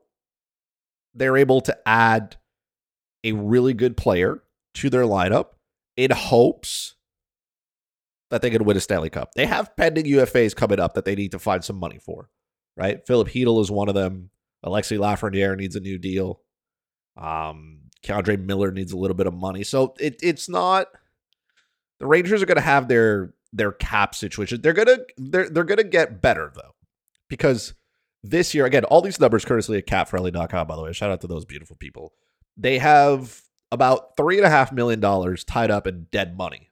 they're 1.14 1.38
able 1.38 1.62
to 1.62 1.78
add 1.86 2.38
a 3.24 3.32
really 3.34 3.74
good 3.74 3.96
player 3.98 4.42
to 4.76 4.90
their 4.90 5.04
lineup 5.04 5.48
in 5.96 6.12
hopes 6.12 6.96
that 8.30 8.42
they 8.42 8.50
can 8.50 8.66
win 8.66 8.78
a 8.78 8.80
Stanley 8.80 9.10
Cup. 9.10 9.34
They 9.36 9.46
have 9.46 9.76
pending 9.78 10.06
UFAs 10.06 10.56
coming 10.56 10.80
up 10.80 10.96
that 10.96 11.06
they 11.06 11.16
need 11.16 11.32
to 11.32 11.40
find 11.40 11.64
some 11.64 11.78
money 11.78 12.00
for, 12.00 12.30
right? 12.76 13.06
Filip 13.06 13.28
Chytil 13.28 13.62
is 13.62 13.70
one 13.70 13.90
of 13.90 13.96
them. 13.96 14.32
Alexi 14.66 14.98
Lafreniere 14.98 15.58
needs 15.58 15.76
a 15.76 15.80
new 15.80 15.98
deal. 15.98 16.42
Um, 17.16 17.82
K'Andre 18.04 18.44
Miller 18.44 18.72
needs 18.72 18.92
a 18.92 18.98
little 18.98 19.16
bit 19.16 19.28
of 19.28 19.34
money. 19.34 19.64
So 19.64 19.94
it, 20.00 20.20
it's 20.24 20.50
not 20.50 20.88
the 22.00 22.08
Rangers 22.08 22.42
are 22.42 22.46
going 22.48 22.58
to 22.58 22.62
have 22.62 22.88
their 22.88 23.34
their 23.52 23.72
cap 23.72 24.16
situation. 24.16 24.62
They're 24.62 24.74
to 24.74 25.06
they're 25.18 25.50
they're 25.50 25.64
to 25.64 25.84
get 25.84 26.22
better 26.22 26.52
though. 26.56 26.76
Because 27.30 27.74
this 28.24 28.54
year 28.54 28.66
again, 28.66 28.86
all 28.86 29.02
these 29.02 29.20
numbers 29.20 29.46
courtesy 29.46 29.78
of 29.78 29.86
capfriendly.com 29.86 30.68
by 30.68 30.76
the 30.76 30.82
way. 30.82 30.94
Shout 30.94 31.12
out 31.12 31.22
to 31.22 31.28
those 31.28 31.46
beautiful 31.46 31.76
people. 31.76 32.14
They 32.58 32.80
have 32.80 33.42
about 33.72 34.16
three 34.16 34.38
and 34.38 34.46
a 34.46 34.50
half 34.50 34.72
million 34.72 35.00
dollars 35.00 35.44
tied 35.44 35.72
up 35.72 35.88
in 35.88 36.08
dead 36.12 36.38
money. 36.38 36.70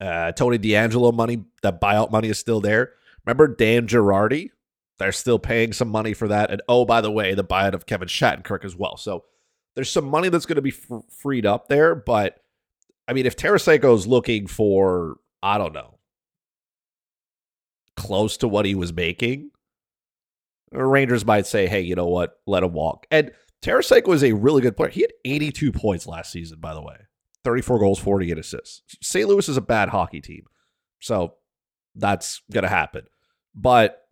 Uh, 0.00 0.32
Tony 0.32 0.58
DeAngelo 0.58 1.14
money, 1.14 1.44
that 1.62 1.80
buyout 1.80 2.10
money 2.10 2.28
is 2.28 2.38
still 2.38 2.60
there. 2.60 2.92
Remember 3.24 3.46
Dan 3.46 3.86
Girardi? 3.86 4.50
They're 4.98 5.12
still 5.12 5.38
paying 5.38 5.72
some 5.72 5.88
money 5.88 6.14
for 6.14 6.28
that. 6.28 6.50
And 6.50 6.62
oh, 6.68 6.84
by 6.84 7.00
the 7.00 7.10
way, 7.10 7.34
the 7.34 7.44
buyout 7.44 7.74
of 7.74 7.86
Kevin 7.86 8.08
Shattenkirk 8.08 8.64
as 8.64 8.76
well. 8.76 8.96
So 8.96 9.24
there's 9.74 9.90
some 9.90 10.04
money 10.04 10.28
that's 10.28 10.46
going 10.46 10.56
to 10.56 10.62
be 10.62 10.72
f- 10.72 11.04
freed 11.10 11.46
up 11.46 11.68
there. 11.68 11.94
But 11.94 12.40
I 13.08 13.12
mean, 13.12 13.26
if 13.26 13.36
Tarasenko 13.36 13.94
is 13.94 14.06
looking 14.06 14.46
for, 14.46 15.16
I 15.42 15.58
don't 15.58 15.72
know, 15.72 15.98
close 17.96 18.36
to 18.38 18.48
what 18.48 18.66
he 18.66 18.74
was 18.74 18.92
making, 18.92 19.50
Rangers 20.72 21.24
might 21.24 21.46
say, 21.46 21.66
hey, 21.66 21.80
you 21.80 21.94
know 21.94 22.06
what? 22.06 22.38
Let 22.46 22.62
him 22.62 22.72
walk. 22.72 23.06
And 23.10 23.32
Tarasenko 23.62 24.14
is 24.14 24.24
a 24.24 24.32
really 24.32 24.62
good 24.62 24.76
player. 24.76 24.90
He 24.90 25.02
had 25.02 25.12
82 25.24 25.72
points 25.72 26.06
last 26.06 26.32
season, 26.32 26.58
by 26.60 26.74
the 26.74 26.82
way 26.82 26.96
34 27.44 27.78
goals, 27.78 27.98
48 27.98 28.38
assists. 28.38 28.82
St. 29.00 29.28
Louis 29.28 29.48
is 29.48 29.56
a 29.56 29.62
bad 29.62 29.88
hockey 29.88 30.20
team. 30.20 30.44
So 31.00 31.34
that's 31.94 32.42
going 32.52 32.62
to 32.62 32.68
happen. 32.68 33.06
But 33.54 34.06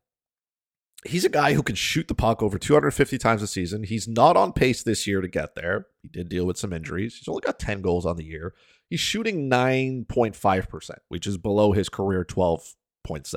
he's 1.04 1.24
a 1.24 1.30
guy 1.30 1.54
who 1.54 1.62
can 1.62 1.76
shoot 1.76 2.08
the 2.08 2.14
puck 2.14 2.42
over 2.42 2.58
250 2.58 3.18
times 3.18 3.42
a 3.42 3.46
season. 3.46 3.84
He's 3.84 4.08
not 4.08 4.36
on 4.36 4.52
pace 4.52 4.82
this 4.82 5.06
year 5.06 5.20
to 5.20 5.28
get 5.28 5.54
there. 5.54 5.86
He 6.02 6.08
did 6.08 6.28
deal 6.28 6.44
with 6.44 6.58
some 6.58 6.72
injuries. 6.72 7.16
He's 7.16 7.28
only 7.28 7.42
got 7.42 7.58
10 7.58 7.80
goals 7.80 8.04
on 8.04 8.16
the 8.16 8.24
year. 8.24 8.54
He's 8.88 9.00
shooting 9.00 9.48
9.5%, 9.48 10.90
which 11.08 11.26
is 11.26 11.38
below 11.38 11.72
his 11.72 11.88
career 11.88 12.24
12.7. 12.24 13.36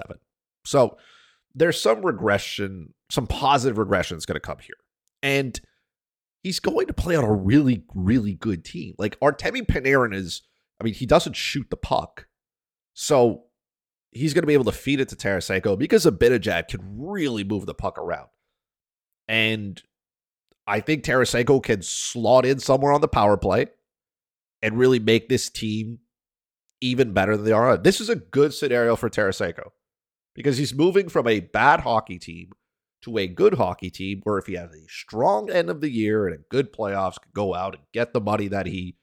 So 0.65 0.97
there's 1.55 1.81
some 1.81 2.05
regression, 2.05 2.93
some 3.09 3.27
positive 3.27 3.77
regression 3.77 4.17
that's 4.17 4.25
going 4.25 4.35
to 4.35 4.39
come 4.39 4.59
here. 4.59 4.75
And 5.21 5.59
he's 6.41 6.59
going 6.59 6.87
to 6.87 6.93
play 6.93 7.15
on 7.15 7.23
a 7.23 7.33
really, 7.33 7.83
really 7.93 8.33
good 8.33 8.65
team. 8.65 8.95
Like 8.97 9.19
Artemi 9.19 9.65
Panarin 9.65 10.13
is, 10.13 10.41
I 10.79 10.83
mean, 10.83 10.93
he 10.93 11.05
doesn't 11.05 11.35
shoot 11.35 11.67
the 11.69 11.77
puck. 11.77 12.27
So 12.93 13.45
he's 14.11 14.33
going 14.33 14.43
to 14.43 14.47
be 14.47 14.53
able 14.53 14.65
to 14.65 14.71
feed 14.71 14.99
it 14.99 15.09
to 15.09 15.15
Tarasenko 15.15 15.77
because 15.77 16.05
Zibanejad 16.05 16.67
can 16.67 16.81
really 16.97 17.43
move 17.43 17.65
the 17.65 17.73
puck 17.73 17.97
around. 17.97 18.27
And 19.27 19.81
I 20.67 20.79
think 20.79 21.03
Tarasenko 21.03 21.63
can 21.63 21.81
slot 21.81 22.45
in 22.45 22.59
somewhere 22.59 22.91
on 22.91 23.01
the 23.01 23.07
power 23.07 23.37
play 23.37 23.67
and 24.61 24.77
really 24.77 24.99
make 24.99 25.29
this 25.29 25.49
team 25.49 25.99
even 26.81 27.13
better 27.13 27.37
than 27.37 27.45
they 27.45 27.51
are. 27.51 27.77
This 27.77 28.01
is 28.01 28.09
a 28.09 28.15
good 28.15 28.53
scenario 28.53 28.95
for 28.95 29.09
Tarasenko 29.09 29.69
because 30.35 30.57
he's 30.57 30.73
moving 30.73 31.09
from 31.09 31.27
a 31.27 31.39
bad 31.39 31.81
hockey 31.81 32.19
team 32.19 32.51
to 33.03 33.17
a 33.17 33.27
good 33.27 33.55
hockey 33.55 33.89
team 33.89 34.21
where 34.23 34.37
if 34.37 34.47
he 34.47 34.53
has 34.53 34.71
a 34.71 34.87
strong 34.87 35.49
end 35.49 35.69
of 35.69 35.81
the 35.81 35.89
year 35.89 36.25
and 36.25 36.35
a 36.35 36.43
good 36.49 36.71
playoffs, 36.71 37.21
can 37.21 37.31
go 37.33 37.53
out 37.53 37.75
and 37.75 37.83
get 37.93 38.13
the 38.13 38.21
money 38.21 38.47
that 38.47 38.65
he 38.65 38.95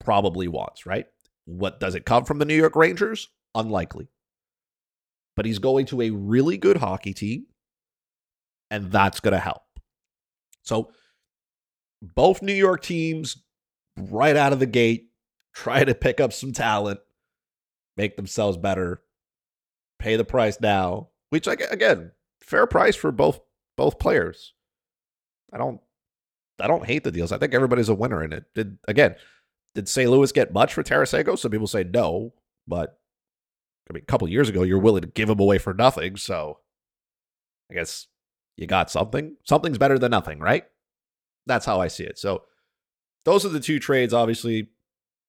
probably 0.00 0.48
wants, 0.48 0.86
right? 0.86 1.06
What 1.44 1.80
does 1.80 1.94
it 1.94 2.06
come 2.06 2.24
from 2.24 2.38
the 2.38 2.44
New 2.44 2.56
York 2.56 2.74
Rangers? 2.74 3.28
Unlikely. 3.54 4.08
But 5.36 5.44
he's 5.44 5.58
going 5.58 5.86
to 5.86 6.00
a 6.00 6.10
really 6.10 6.56
good 6.56 6.78
hockey 6.78 7.12
team, 7.12 7.46
and 8.70 8.90
that's 8.90 9.20
going 9.20 9.32
to 9.32 9.38
help. 9.38 9.62
So, 10.62 10.90
both 12.02 12.42
New 12.42 12.54
York 12.54 12.82
teams, 12.82 13.42
right 13.96 14.36
out 14.36 14.52
of 14.52 14.60
the 14.60 14.66
gate, 14.66 15.10
try 15.54 15.84
to 15.84 15.94
pick 15.94 16.20
up 16.20 16.32
some 16.32 16.52
talent, 16.52 17.00
make 17.96 18.16
themselves 18.16 18.56
better, 18.56 19.02
pay 19.98 20.16
the 20.16 20.24
price 20.24 20.60
now, 20.60 21.08
which, 21.30 21.46
again, 21.46 22.12
fair 22.40 22.66
price 22.66 22.96
for 22.96 23.12
both 23.12 23.40
both 23.76 23.98
players. 23.98 24.54
I 25.52 25.58
don't 25.58 25.80
I 26.60 26.66
don't 26.66 26.86
hate 26.86 27.04
the 27.04 27.10
deals. 27.10 27.32
I 27.32 27.38
think 27.38 27.54
everybody's 27.54 27.88
a 27.88 27.94
winner 27.94 28.24
in 28.24 28.32
it. 28.32 28.44
Did 28.54 28.78
again, 28.88 29.16
did 29.74 29.88
St. 29.88 30.10
Louis 30.10 30.32
get 30.32 30.52
much 30.52 30.72
for 30.72 30.82
Tarasenko? 30.82 31.38
Some 31.38 31.50
people 31.50 31.66
say 31.66 31.84
no, 31.84 32.32
but 32.66 32.98
I 33.88 33.92
mean, 33.92 34.02
a 34.02 34.06
couple 34.06 34.28
years 34.28 34.48
ago, 34.48 34.62
you're 34.62 34.78
willing 34.78 35.02
to 35.02 35.08
give 35.08 35.30
him 35.30 35.38
away 35.38 35.58
for 35.58 35.74
nothing. 35.74 36.16
So 36.16 36.58
I 37.70 37.74
guess 37.74 38.06
you 38.56 38.66
got 38.66 38.90
something. 38.90 39.36
Something's 39.44 39.78
better 39.78 39.98
than 39.98 40.10
nothing, 40.10 40.40
right? 40.40 40.64
That's 41.46 41.66
how 41.66 41.80
I 41.80 41.88
see 41.88 42.04
it. 42.04 42.18
So 42.18 42.42
those 43.24 43.44
are 43.44 43.50
the 43.50 43.60
two 43.60 43.78
trades. 43.78 44.14
Obviously, 44.14 44.70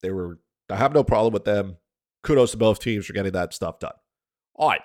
they 0.01 0.11
were, 0.11 0.39
I 0.69 0.75
have 0.77 0.93
no 0.93 1.03
problem 1.03 1.33
with 1.33 1.45
them. 1.45 1.77
Kudos 2.23 2.51
to 2.51 2.57
both 2.57 2.79
teams 2.79 3.05
for 3.05 3.13
getting 3.13 3.33
that 3.33 3.53
stuff 3.53 3.79
done. 3.79 3.93
All 4.57 4.69
right. 4.69 4.81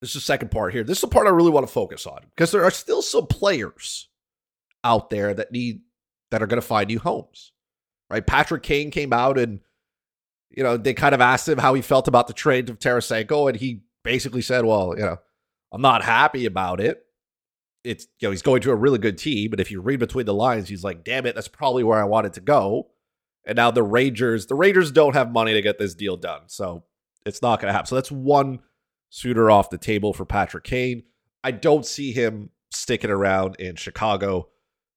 This 0.00 0.10
is 0.10 0.14
the 0.14 0.20
second 0.20 0.50
part 0.50 0.72
here. 0.72 0.84
This 0.84 0.98
is 0.98 1.02
the 1.02 1.08
part 1.08 1.26
I 1.26 1.30
really 1.30 1.50
want 1.50 1.66
to 1.66 1.72
focus 1.72 2.06
on 2.06 2.20
because 2.34 2.52
there 2.52 2.64
are 2.64 2.70
still 2.70 3.02
some 3.02 3.26
players 3.26 4.08
out 4.84 5.10
there 5.10 5.34
that 5.34 5.50
need, 5.50 5.80
that 6.30 6.42
are 6.42 6.46
going 6.46 6.60
to 6.60 6.66
find 6.66 6.88
new 6.88 7.00
homes, 7.00 7.52
right? 8.08 8.24
Patrick 8.24 8.62
Kane 8.62 8.90
came 8.90 9.12
out 9.12 9.38
and 9.38 9.60
you 10.50 10.62
know, 10.62 10.76
they 10.76 10.94
kind 10.94 11.14
of 11.14 11.20
asked 11.20 11.48
him 11.48 11.58
how 11.58 11.74
he 11.74 11.82
felt 11.82 12.08
about 12.08 12.26
the 12.26 12.32
trade 12.32 12.70
of 12.70 12.78
Tarasenko, 12.78 13.48
and 13.48 13.58
he 13.58 13.82
basically 14.02 14.42
said, 14.42 14.64
"Well, 14.64 14.94
you 14.96 15.04
know, 15.04 15.18
I'm 15.72 15.82
not 15.82 16.02
happy 16.02 16.46
about 16.46 16.80
it. 16.80 17.04
It's 17.84 18.06
you 18.20 18.28
know, 18.28 18.30
he's 18.32 18.42
going 18.42 18.62
to 18.62 18.70
a 18.70 18.76
really 18.76 18.98
good 18.98 19.18
team, 19.18 19.50
but 19.50 19.60
if 19.60 19.70
you 19.70 19.80
read 19.80 20.00
between 20.00 20.26
the 20.26 20.34
lines, 20.34 20.68
he's 20.68 20.84
like, 20.84 21.04
damn 21.04 21.26
it, 21.26 21.34
that's 21.34 21.48
probably 21.48 21.84
where 21.84 22.00
I 22.00 22.04
wanted 22.04 22.32
to 22.34 22.40
go." 22.40 22.88
And 23.44 23.56
now 23.56 23.70
the 23.70 23.82
Rangers, 23.82 24.46
the 24.46 24.54
Rangers 24.54 24.90
don't 24.90 25.14
have 25.14 25.30
money 25.30 25.54
to 25.54 25.62
get 25.62 25.78
this 25.78 25.94
deal 25.94 26.16
done, 26.16 26.42
so 26.46 26.84
it's 27.28 27.42
not 27.42 27.60
going 27.60 27.68
to 27.68 27.72
happen. 27.72 27.86
So 27.86 27.94
that's 27.94 28.10
one 28.10 28.60
suitor 29.10 29.50
off 29.50 29.70
the 29.70 29.78
table 29.78 30.12
for 30.12 30.24
Patrick 30.24 30.64
Kane. 30.64 31.04
I 31.44 31.50
don't 31.50 31.86
see 31.86 32.12
him 32.12 32.50
sticking 32.70 33.10
around 33.10 33.56
in 33.56 33.76
Chicago. 33.76 34.48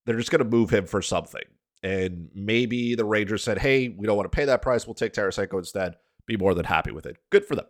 They're 0.06 0.18
just 0.18 0.32
going 0.32 0.44
to 0.44 0.50
move 0.50 0.72
him 0.72 0.86
for 0.86 1.02
something. 1.02 1.44
And 1.84 2.30
maybe 2.34 2.96
the 2.96 3.06
Rangers 3.06 3.44
said, 3.44 3.60
hey, 3.60 3.90
we 3.90 4.06
don't 4.06 4.18
want 4.18 4.32
to 4.32 4.36
pay 4.36 4.46
that 4.46 4.62
price. 4.62 4.86
We'll 4.86 4.94
take 4.94 5.14
Tarasenko 5.14 5.60
instead. 5.60 5.96
Be 6.28 6.38
more 6.38 6.54
than 6.54 6.66
happy 6.66 6.92
with 6.92 7.06
it. 7.06 7.18
Good 7.32 7.46
for 7.46 7.56
them. 7.56 7.66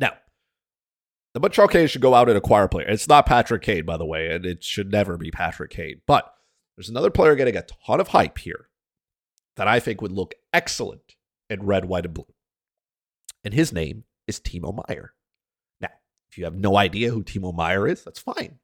Now, 0.00 0.12
the 1.34 1.40
Montreal 1.40 1.68
Canadiens 1.68 1.90
should 1.90 2.02
go 2.02 2.14
out 2.14 2.28
and 2.28 2.38
acquire 2.38 2.64
a 2.64 2.68
player. 2.68 2.88
It's 2.88 3.08
not 3.08 3.26
Patrick 3.26 3.62
Kane, 3.62 3.84
by 3.84 3.96
the 3.96 4.06
way, 4.06 4.34
and 4.34 4.46
it 4.46 4.64
should 4.64 4.90
never 4.90 5.18
be 5.18 5.30
Patrick 5.30 5.70
Kane. 5.70 6.00
But 6.06 6.32
there's 6.76 6.88
another 6.88 7.10
player 7.10 7.34
getting 7.34 7.56
a 7.56 7.64
ton 7.86 8.00
of 8.00 8.08
hype 8.08 8.38
here 8.38 8.68
that 9.56 9.68
I 9.68 9.80
think 9.80 10.00
would 10.00 10.12
look 10.12 10.34
excellent 10.52 11.16
in 11.50 11.64
red, 11.64 11.84
white, 11.84 12.06
and 12.06 12.14
blue. 12.14 12.26
And 13.44 13.54
his 13.54 13.72
name 13.72 14.04
is 14.26 14.40
Timo 14.40 14.74
Meier. 14.74 15.14
Now, 15.80 15.88
if 16.30 16.38
you 16.38 16.44
have 16.44 16.54
no 16.54 16.76
idea 16.76 17.10
who 17.10 17.24
Timo 17.24 17.54
Meier 17.54 17.88
is, 17.88 18.04
that's 18.04 18.18
fine. 18.18 18.58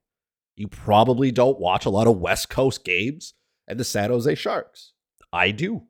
You 0.56 0.68
probably 0.68 1.30
don't 1.30 1.60
watch 1.60 1.86
a 1.86 1.90
lot 1.90 2.06
of 2.06 2.18
West 2.18 2.48
Coast 2.48 2.84
games 2.84 3.34
and 3.66 3.78
the 3.78 3.84
San 3.84 4.10
Jose 4.10 4.34
Sharks. 4.34 4.92
I 5.32 5.50
do. 5.50 5.84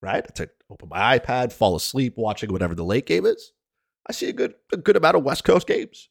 Right? 0.00 0.26
I 0.40 0.46
open 0.68 0.88
my 0.88 1.18
iPad, 1.18 1.52
fall 1.52 1.76
asleep 1.76 2.14
watching 2.16 2.52
whatever 2.52 2.74
the 2.74 2.84
late 2.84 3.06
game 3.06 3.24
is. 3.24 3.52
I 4.06 4.12
see 4.12 4.28
a 4.28 4.32
good 4.32 4.54
a 4.72 4.76
good 4.76 4.96
amount 4.96 5.16
of 5.16 5.22
West 5.22 5.44
Coast 5.44 5.66
games. 5.66 6.08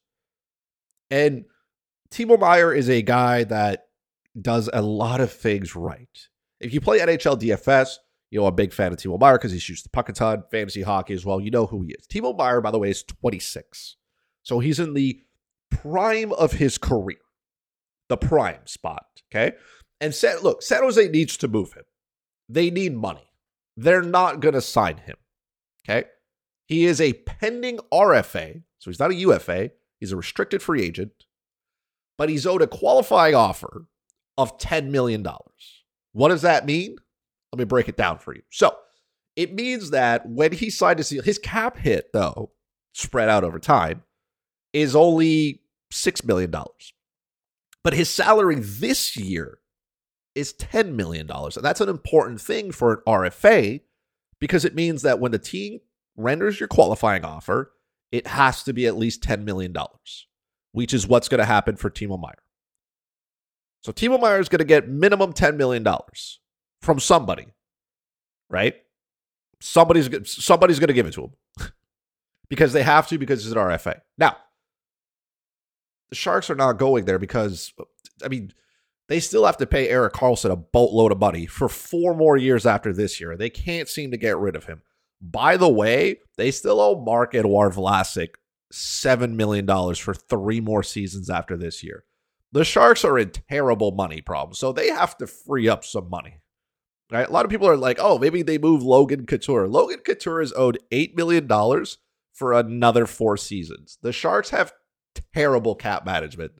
And 1.10 1.44
Timo 2.10 2.38
Meier 2.38 2.72
is 2.72 2.88
a 2.88 3.02
guy 3.02 3.44
that 3.44 3.86
does 4.40 4.70
a 4.72 4.80
lot 4.80 5.20
of 5.20 5.30
things 5.30 5.76
right. 5.76 6.08
If 6.58 6.72
you 6.72 6.80
play 6.80 7.00
NHL 7.00 7.40
DFS, 7.40 7.96
you 8.32 8.40
know, 8.40 8.46
a 8.46 8.52
big 8.52 8.72
fan 8.72 8.92
of 8.92 8.98
Timo 8.98 9.20
Meier 9.20 9.34
because 9.34 9.52
he 9.52 9.58
shoots 9.58 9.82
the 9.82 9.90
puck 9.90 10.08
a 10.08 10.12
ton, 10.14 10.42
fantasy 10.50 10.80
hockey 10.80 11.12
as 11.12 11.26
well. 11.26 11.38
You 11.38 11.50
know 11.50 11.66
who 11.66 11.82
he 11.82 11.92
is. 11.92 12.06
Timo 12.06 12.34
Meier, 12.34 12.62
by 12.62 12.70
the 12.70 12.78
way, 12.78 12.88
is 12.88 13.02
26. 13.02 13.96
So 14.42 14.58
he's 14.58 14.80
in 14.80 14.94
the 14.94 15.22
prime 15.70 16.32
of 16.32 16.52
his 16.52 16.78
career, 16.78 17.18
the 18.08 18.16
prime 18.16 18.66
spot. 18.66 19.04
Okay. 19.30 19.54
And 20.00 20.14
San, 20.14 20.38
look, 20.38 20.62
San 20.62 20.82
Jose 20.82 21.08
needs 21.08 21.36
to 21.36 21.46
move 21.46 21.74
him. 21.74 21.84
They 22.48 22.70
need 22.70 22.96
money. 22.96 23.30
They're 23.76 24.02
not 24.02 24.40
going 24.40 24.54
to 24.54 24.62
sign 24.62 24.96
him. 24.96 25.16
Okay. 25.84 26.08
He 26.64 26.86
is 26.86 27.02
a 27.02 27.12
pending 27.12 27.80
RFA. 27.92 28.62
So 28.78 28.90
he's 28.90 28.98
not 28.98 29.10
a 29.10 29.14
UFA. 29.14 29.72
He's 30.00 30.12
a 30.12 30.16
restricted 30.16 30.62
free 30.62 30.82
agent, 30.82 31.26
but 32.16 32.30
he's 32.30 32.46
owed 32.46 32.62
a 32.62 32.66
qualifying 32.66 33.34
offer 33.34 33.84
of 34.38 34.56
$10 34.56 34.88
million. 34.88 35.22
What 36.12 36.30
does 36.30 36.42
that 36.42 36.64
mean? 36.64 36.96
Let 37.52 37.58
me 37.58 37.64
break 37.64 37.88
it 37.88 37.96
down 37.96 38.18
for 38.18 38.34
you. 38.34 38.42
So 38.50 38.76
it 39.36 39.54
means 39.54 39.90
that 39.90 40.28
when 40.28 40.52
he 40.52 40.70
signed 40.70 41.00
a 41.00 41.04
deal, 41.04 41.22
his 41.22 41.38
cap 41.38 41.76
hit, 41.76 42.12
though, 42.12 42.50
spread 42.92 43.28
out 43.28 43.44
over 43.44 43.58
time, 43.58 44.02
is 44.72 44.96
only 44.96 45.60
$6 45.92 46.24
million. 46.24 46.52
But 47.84 47.94
his 47.94 48.08
salary 48.08 48.56
this 48.58 49.16
year 49.16 49.58
is 50.34 50.52
$10 50.54 50.94
million. 50.94 51.28
And 51.30 51.52
that's 51.64 51.80
an 51.80 51.88
important 51.88 52.40
thing 52.40 52.72
for 52.72 52.92
an 52.92 53.00
RFA 53.06 53.80
because 54.40 54.64
it 54.64 54.74
means 54.74 55.02
that 55.02 55.20
when 55.20 55.32
the 55.32 55.38
team 55.38 55.80
renders 56.16 56.58
your 56.58 56.68
qualifying 56.68 57.24
offer, 57.24 57.72
it 58.10 58.26
has 58.26 58.62
to 58.64 58.72
be 58.72 58.86
at 58.86 58.96
least 58.96 59.22
$10 59.22 59.44
million, 59.44 59.74
which 60.72 60.94
is 60.94 61.06
what's 61.06 61.28
going 61.28 61.38
to 61.38 61.44
happen 61.44 61.76
for 61.76 61.90
Timo 61.90 62.20
Meier. 62.20 62.42
So 63.82 63.92
Timo 63.92 64.20
Meier 64.20 64.40
is 64.40 64.48
going 64.48 64.60
to 64.60 64.64
get 64.64 64.88
minimum 64.88 65.32
$10 65.32 65.56
million 65.56 65.86
from 66.82 66.98
somebody, 67.00 67.46
right? 68.50 68.74
Somebody's 69.60 70.10
somebody's 70.28 70.78
going 70.78 70.88
to 70.88 70.94
give 70.94 71.06
it 71.06 71.14
to 71.14 71.24
him 71.24 71.70
because 72.50 72.72
they 72.72 72.82
have 72.82 73.08
to 73.08 73.18
because 73.18 73.46
it's 73.46 73.54
an 73.54 73.60
RFA. 73.60 74.00
Now, 74.18 74.36
the 76.10 76.16
Sharks 76.16 76.50
are 76.50 76.56
not 76.56 76.74
going 76.74 77.06
there 77.06 77.18
because 77.18 77.72
I 78.24 78.28
mean 78.28 78.52
they 79.08 79.20
still 79.20 79.46
have 79.46 79.56
to 79.58 79.66
pay 79.66 79.88
Erik 79.88 80.14
Karlsson 80.14 80.50
a 80.50 80.56
boatload 80.56 81.12
of 81.12 81.18
money 81.18 81.46
for 81.46 81.68
four 81.68 82.14
more 82.14 82.36
years 82.36 82.66
after 82.66 82.92
this 82.92 83.20
year. 83.20 83.36
They 83.36 83.50
can't 83.50 83.88
seem 83.88 84.10
to 84.10 84.16
get 84.16 84.38
rid 84.38 84.56
of 84.56 84.64
him. 84.64 84.82
By 85.20 85.56
the 85.56 85.68
way, 85.68 86.18
they 86.36 86.50
still 86.50 86.80
owe 86.80 87.00
Marc-Edouard 87.00 87.74
Vlasic 87.74 88.34
$7 88.72 89.34
million 89.34 89.66
for 89.94 90.14
three 90.14 90.60
more 90.60 90.82
seasons 90.82 91.30
after 91.30 91.56
this 91.56 91.84
year. 91.84 92.04
The 92.52 92.64
Sharks 92.64 93.04
are 93.04 93.18
in 93.18 93.30
terrible 93.30 93.92
money 93.92 94.20
problems, 94.20 94.58
so 94.58 94.72
they 94.72 94.88
have 94.88 95.16
to 95.18 95.26
free 95.26 95.68
up 95.68 95.84
some 95.84 96.10
money. 96.10 96.38
Right? 97.12 97.28
A 97.28 97.32
lot 97.32 97.44
of 97.44 97.50
people 97.50 97.68
are 97.68 97.76
like, 97.76 97.98
oh, 98.00 98.18
maybe 98.18 98.42
they 98.42 98.56
move 98.56 98.82
Logan 98.82 99.26
Couture. 99.26 99.68
Logan 99.68 99.98
Couture 99.98 100.40
is 100.40 100.52
owed 100.54 100.78
$8 100.90 101.14
million 101.14 101.46
for 102.32 102.54
another 102.54 103.06
four 103.06 103.36
seasons. 103.36 103.98
The 104.00 104.12
Sharks 104.12 104.48
have 104.50 104.72
terrible 105.34 105.74
cap 105.74 106.06
management. 106.06 106.52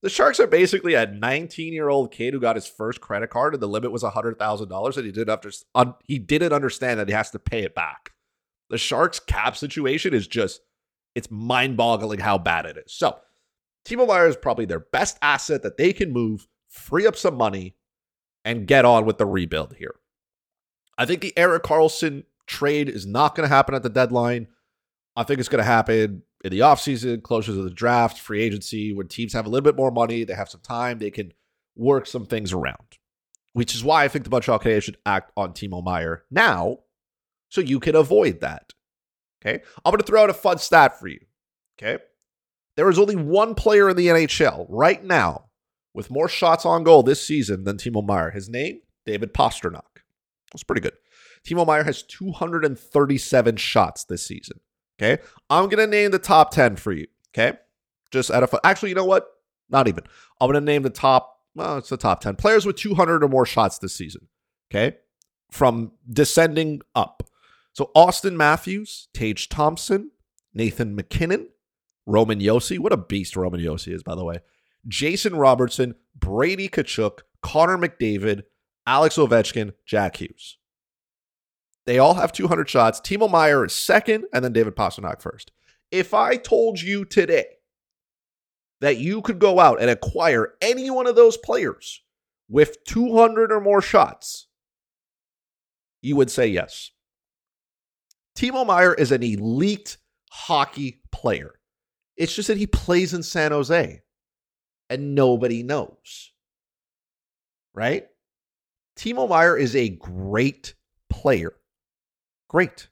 The 0.00 0.08
Sharks 0.08 0.40
are 0.40 0.46
basically 0.46 0.94
a 0.94 1.06
19 1.06 1.74
year 1.74 1.90
old 1.90 2.10
kid 2.10 2.32
who 2.32 2.40
got 2.40 2.56
his 2.56 2.66
first 2.66 3.02
credit 3.02 3.28
card 3.28 3.52
and 3.52 3.62
the 3.62 3.68
limit 3.68 3.92
was 3.92 4.02
$100,000 4.02 4.96
and 4.96 5.06
he 5.06 5.12
didn't, 5.12 5.28
after, 5.28 5.50
un, 5.74 5.94
he 6.04 6.18
didn't 6.18 6.54
understand 6.54 6.98
that 6.98 7.08
he 7.08 7.14
has 7.14 7.30
to 7.32 7.38
pay 7.38 7.62
it 7.64 7.74
back. 7.74 8.12
The 8.70 8.78
Sharks 8.78 9.20
cap 9.20 9.56
situation 9.56 10.14
is 10.14 10.26
just, 10.26 10.62
it's 11.14 11.30
mind 11.30 11.76
boggling 11.76 12.20
how 12.20 12.38
bad 12.38 12.64
it 12.64 12.78
is. 12.78 12.94
So, 12.94 13.18
Timo 13.84 14.06
Meier 14.06 14.28
is 14.28 14.36
probably 14.36 14.66
their 14.66 14.80
best 14.80 15.18
asset 15.20 15.62
that 15.62 15.76
they 15.76 15.92
can 15.92 16.12
move, 16.12 16.46
free 16.68 17.06
up 17.06 17.16
some 17.16 17.36
money, 17.36 17.74
and 18.44 18.66
get 18.66 18.84
on 18.84 19.04
with 19.04 19.18
the 19.18 19.26
rebuild 19.26 19.74
here. 19.78 19.94
I 20.98 21.06
think 21.06 21.22
the 21.22 21.36
Erik 21.38 21.62
Karlsson 21.62 22.24
trade 22.46 22.88
is 22.88 23.06
not 23.06 23.34
going 23.34 23.48
to 23.48 23.54
happen 23.54 23.74
at 23.74 23.82
the 23.82 23.88
deadline. 23.88 24.48
I 25.16 25.22
think 25.22 25.40
it's 25.40 25.48
going 25.48 25.62
to 25.62 25.70
happen 25.70 26.22
in 26.44 26.50
the 26.50 26.60
offseason, 26.60 27.22
closer 27.22 27.52
to 27.52 27.62
the 27.62 27.70
draft, 27.70 28.18
free 28.18 28.42
agency, 28.42 28.92
when 28.92 29.08
teams 29.08 29.32
have 29.32 29.46
a 29.46 29.48
little 29.48 29.64
bit 29.64 29.76
more 29.76 29.90
money, 29.90 30.24
they 30.24 30.34
have 30.34 30.48
some 30.48 30.60
time, 30.60 30.98
they 30.98 31.10
can 31.10 31.32
work 31.76 32.06
some 32.06 32.26
things 32.26 32.52
around. 32.52 32.98
Which 33.52 33.74
is 33.74 33.82
why 33.82 34.04
I 34.04 34.08
think 34.08 34.24
the 34.24 34.30
Montreal 34.30 34.58
Canadiens 34.58 34.82
should 34.82 34.98
act 35.06 35.32
on 35.36 35.52
Timo 35.52 35.82
Meier 35.82 36.24
now 36.30 36.78
so 37.48 37.60
you 37.60 37.80
can 37.80 37.96
avoid 37.96 38.40
that. 38.40 38.72
Okay. 39.42 39.62
I'm 39.84 39.90
going 39.90 40.00
to 40.00 40.06
throw 40.06 40.22
out 40.22 40.30
a 40.30 40.34
fun 40.34 40.58
stat 40.58 40.98
for 40.98 41.08
you. 41.08 41.20
Okay. 41.78 42.02
There 42.76 42.90
is 42.90 42.98
only 42.98 43.16
one 43.16 43.54
player 43.54 43.88
in 43.88 43.96
the 43.96 44.08
NHL 44.08 44.66
right 44.68 45.02
now 45.02 45.46
with 45.94 46.10
more 46.10 46.28
shots 46.28 46.64
on 46.64 46.84
goal 46.84 47.02
this 47.02 47.26
season 47.26 47.64
than 47.64 47.76
Timo 47.76 48.04
Meier. 48.04 48.30
His 48.30 48.48
name, 48.48 48.80
David 49.06 49.34
Pastrnak. 49.34 49.82
That's 50.52 50.62
pretty 50.62 50.80
good. 50.80 50.94
Timo 51.46 51.66
Meier 51.66 51.84
has 51.84 52.02
237 52.02 53.56
shots 53.56 54.04
this 54.04 54.26
season. 54.26 54.60
Okay. 55.00 55.22
I'm 55.48 55.68
going 55.68 55.78
to 55.78 55.86
name 55.86 56.10
the 56.10 56.18
top 56.18 56.50
10 56.50 56.76
for 56.76 56.92
you. 56.92 57.06
Okay. 57.34 57.58
Just 58.10 58.30
out 58.30 58.42
of, 58.42 58.54
actually, 58.64 58.88
you 58.88 58.94
know 58.94 59.04
what? 59.04 59.28
Not 59.68 59.88
even. 59.88 60.04
I'm 60.40 60.50
going 60.50 60.60
to 60.60 60.72
name 60.72 60.82
the 60.82 60.90
top, 60.90 61.40
well, 61.54 61.78
it's 61.78 61.90
the 61.90 61.96
top 61.96 62.20
10 62.20 62.36
players 62.36 62.64
with 62.64 62.76
200 62.76 63.22
or 63.22 63.28
more 63.28 63.46
shots 63.46 63.78
this 63.78 63.94
season. 63.94 64.28
Okay. 64.70 64.96
From 65.50 65.92
descending 66.10 66.80
up. 66.94 67.22
So 67.72 67.90
Auston 67.94 68.34
Matthews, 68.34 69.08
Tage 69.14 69.48
Thompson, 69.48 70.10
Nathan 70.52 70.96
MacKinnon, 70.96 71.48
Roman 72.06 72.40
Josi. 72.40 72.78
What 72.78 72.92
a 72.92 72.96
beast 72.96 73.36
Roman 73.36 73.60
Josi 73.60 73.94
is, 73.94 74.02
by 74.02 74.14
the 74.14 74.24
way. 74.24 74.40
Jason 74.86 75.36
Robertson, 75.36 75.94
Brady 76.18 76.68
Tkachuk, 76.68 77.20
Connor 77.42 77.78
McDavid, 77.78 78.42
Alex 78.88 79.16
Ovechkin, 79.16 79.74
Jack 79.84 80.16
Hughes. 80.16 80.56
They 81.84 81.98
all 81.98 82.14
have 82.14 82.32
200 82.32 82.70
shots. 82.70 83.02
Timo 83.02 83.30
Meier 83.30 83.66
is 83.66 83.74
second, 83.74 84.24
and 84.32 84.42
then 84.42 84.54
David 84.54 84.76
Pastrnak 84.76 85.20
first. 85.20 85.52
If 85.90 86.14
I 86.14 86.36
told 86.36 86.80
you 86.80 87.04
today 87.04 87.44
that 88.80 88.96
you 88.96 89.20
could 89.20 89.38
go 89.38 89.60
out 89.60 89.78
and 89.78 89.90
acquire 89.90 90.54
any 90.62 90.90
one 90.90 91.06
of 91.06 91.16
those 91.16 91.36
players 91.36 92.02
with 92.48 92.82
200 92.84 93.52
or 93.52 93.60
more 93.60 93.82
shots, 93.82 94.46
you 96.00 96.16
would 96.16 96.30
say 96.30 96.46
yes. 96.46 96.90
Timo 98.38 98.66
Meier 98.66 98.94
is 98.94 99.12
an 99.12 99.22
elite 99.22 99.98
hockey 100.30 101.02
player. 101.12 101.60
It's 102.16 102.34
just 102.34 102.48
that 102.48 102.56
he 102.56 102.66
plays 102.66 103.12
in 103.12 103.22
San 103.22 103.52
Jose 103.52 104.00
and 104.88 105.14
nobody 105.14 105.62
knows. 105.62 106.32
Right? 107.74 108.06
Timo 108.98 109.28
Meier 109.28 109.56
is 109.56 109.76
a 109.76 109.88
great 109.88 110.74
player. 111.08 111.54
Great. 112.48 112.88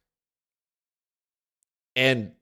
And 1.96 2.32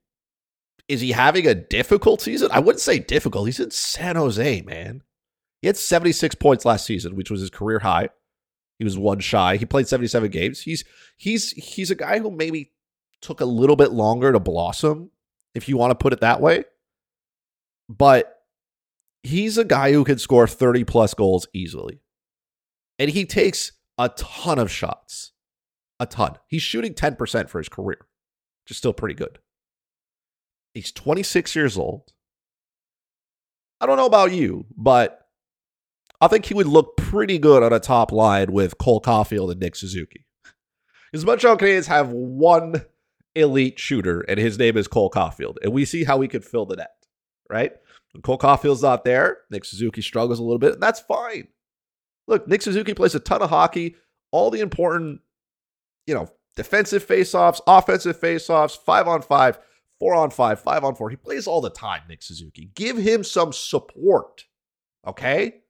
is 0.87 1.01
he 1.01 1.13
having 1.13 1.47
a 1.47 1.55
difficult 1.55 2.21
season? 2.21 2.51
I 2.53 2.59
wouldn't 2.59 2.81
say 2.81 2.99
difficult. 2.99 3.47
He's 3.47 3.61
in 3.61 3.71
San 3.71 4.17
Jose, 4.17 4.63
man. 4.63 5.03
He 5.63 5.67
had 5.67 5.79
76 5.79 6.35
points 6.35 6.67
last 6.67 6.85
season, 6.85 7.17
which 7.17 7.31
was 7.31 7.41
his 7.41 7.51
career 7.51 7.79
high. 7.79 8.11
He 8.79 8.85
was 8.85 8.99
one 8.99 9.21
shy. 9.21 9.57
He 9.57 9.65
played 9.65 9.89
77 9.89 10.31
games. 10.31 10.61
He's 10.61 10.85
he's 11.17 11.53
he's 11.53 11.91
a 11.91 11.95
guy 11.95 12.19
who 12.19 12.31
maybe 12.31 12.73
took 13.23 13.41
a 13.41 13.47
little 13.47 13.77
bit 13.77 13.93
longer 13.93 14.33
to 14.33 14.41
blossom, 14.41 15.11
if 15.55 15.69
you 15.69 15.79
want 15.79 15.93
to 15.93 15.95
put 15.95 16.13
it 16.13 16.21
that 16.21 16.41
way. 16.41 16.65
But 17.89 18.43
he's 19.23 19.57
a 19.57 19.65
guy 19.65 19.93
who 19.93 20.05
can 20.05 20.19
score 20.19 20.47
30 20.47 20.85
plus 20.85 21.15
goals 21.15 21.47
easily. 21.55 22.01
And 22.99 23.11
he 23.11 23.25
takes 23.25 23.73
a 23.99 24.09
ton 24.11 24.59
of 24.59 24.71
shots 24.71 25.33
a 26.01 26.07
ton. 26.07 26.37
He's 26.49 26.63
shooting 26.63 26.95
10% 26.95 27.49
for 27.49 27.59
his 27.59 27.69
career, 27.69 27.99
which 28.65 28.71
is 28.71 28.77
still 28.77 28.93
pretty 28.93 29.15
good. 29.15 29.39
He's 30.73 30.93
26 30.93 31.55
years 31.55 31.79
old. 31.79 32.13
I 33.81 33.87
don't 33.87 33.97
know 33.97 34.07
about 34.07 34.33
you, 34.33 34.67
but 34.77 35.29
I 36.21 36.29
think 36.29 36.47
he 36.47 36.55
would 36.55 36.67
look 36.67 36.97
pretty 36.97 37.39
good 37.39 37.63
on 37.63 37.73
a 37.73 37.81
top 37.81 38.13
line 38.13 38.53
with 38.53 38.79
Cole 38.79 39.01
Caufield 39.01 39.51
and 39.51 39.61
Nick 39.61 39.77
Suzuki. 39.77 40.27
As 41.13 41.25
Montreal 41.25 41.57
Canadiens 41.57 41.87
have 41.87 42.09
one 42.11 42.85
elite 43.37 43.79
shooter, 43.79 44.21
and 44.23 44.39
his 44.39 44.59
name 44.59 44.77
is 44.77 44.89
Cole 44.89 45.11
Caufield, 45.11 45.57
and 45.63 45.73
we 45.73 45.85
see 45.85 46.05
how 46.05 46.21
he 46.21 46.29
could 46.29 46.45
fill 46.45 46.67
the 46.67 46.77
net, 46.77 46.95
right? 47.49 47.73
When 48.13 48.23
Cole 48.23 48.39
Caufield's 48.39 48.83
not 48.83 49.05
there, 49.05 49.39
Nick 49.51 49.65
Suzuki 49.65 50.03
struggles 50.03 50.39
a 50.39 50.43
little 50.43 50.59
bit, 50.59 50.75
and 50.75 50.83
that's 50.83 51.01
fine. 51.01 51.49
Look, 52.27 52.49
Nick 52.49 52.63
Suzuki 52.63 52.95
plays 52.95 53.15
a 53.15 53.21
ton 53.21 53.43
of 53.43 53.51
hockey. 53.51 53.97
All 54.31 54.51
the 54.51 54.61
important 54.61 55.21
you 56.07 56.15
know, 56.15 56.29
defensive 56.57 57.07
faceoffs, 57.07 57.61
offensive 57.67 58.21
faceoffs, 58.21 58.79
five 58.79 59.09
on 59.09 59.23
five, 59.23 59.59
four 59.99 60.15
on 60.15 60.31
five, 60.31 60.61
five 60.61 60.85
on 60.85 60.95
four. 60.95 61.11
He 61.11 61.17
plays 61.17 61.47
all 61.47 61.61
the 61.61 61.71
time, 61.71 62.03
Nick 62.09 62.23
Suzuki. 62.23 62.71
Give 62.75 62.97
him 62.97 63.25
some 63.25 63.53
support. 63.53 64.45
Okay? 65.07 65.63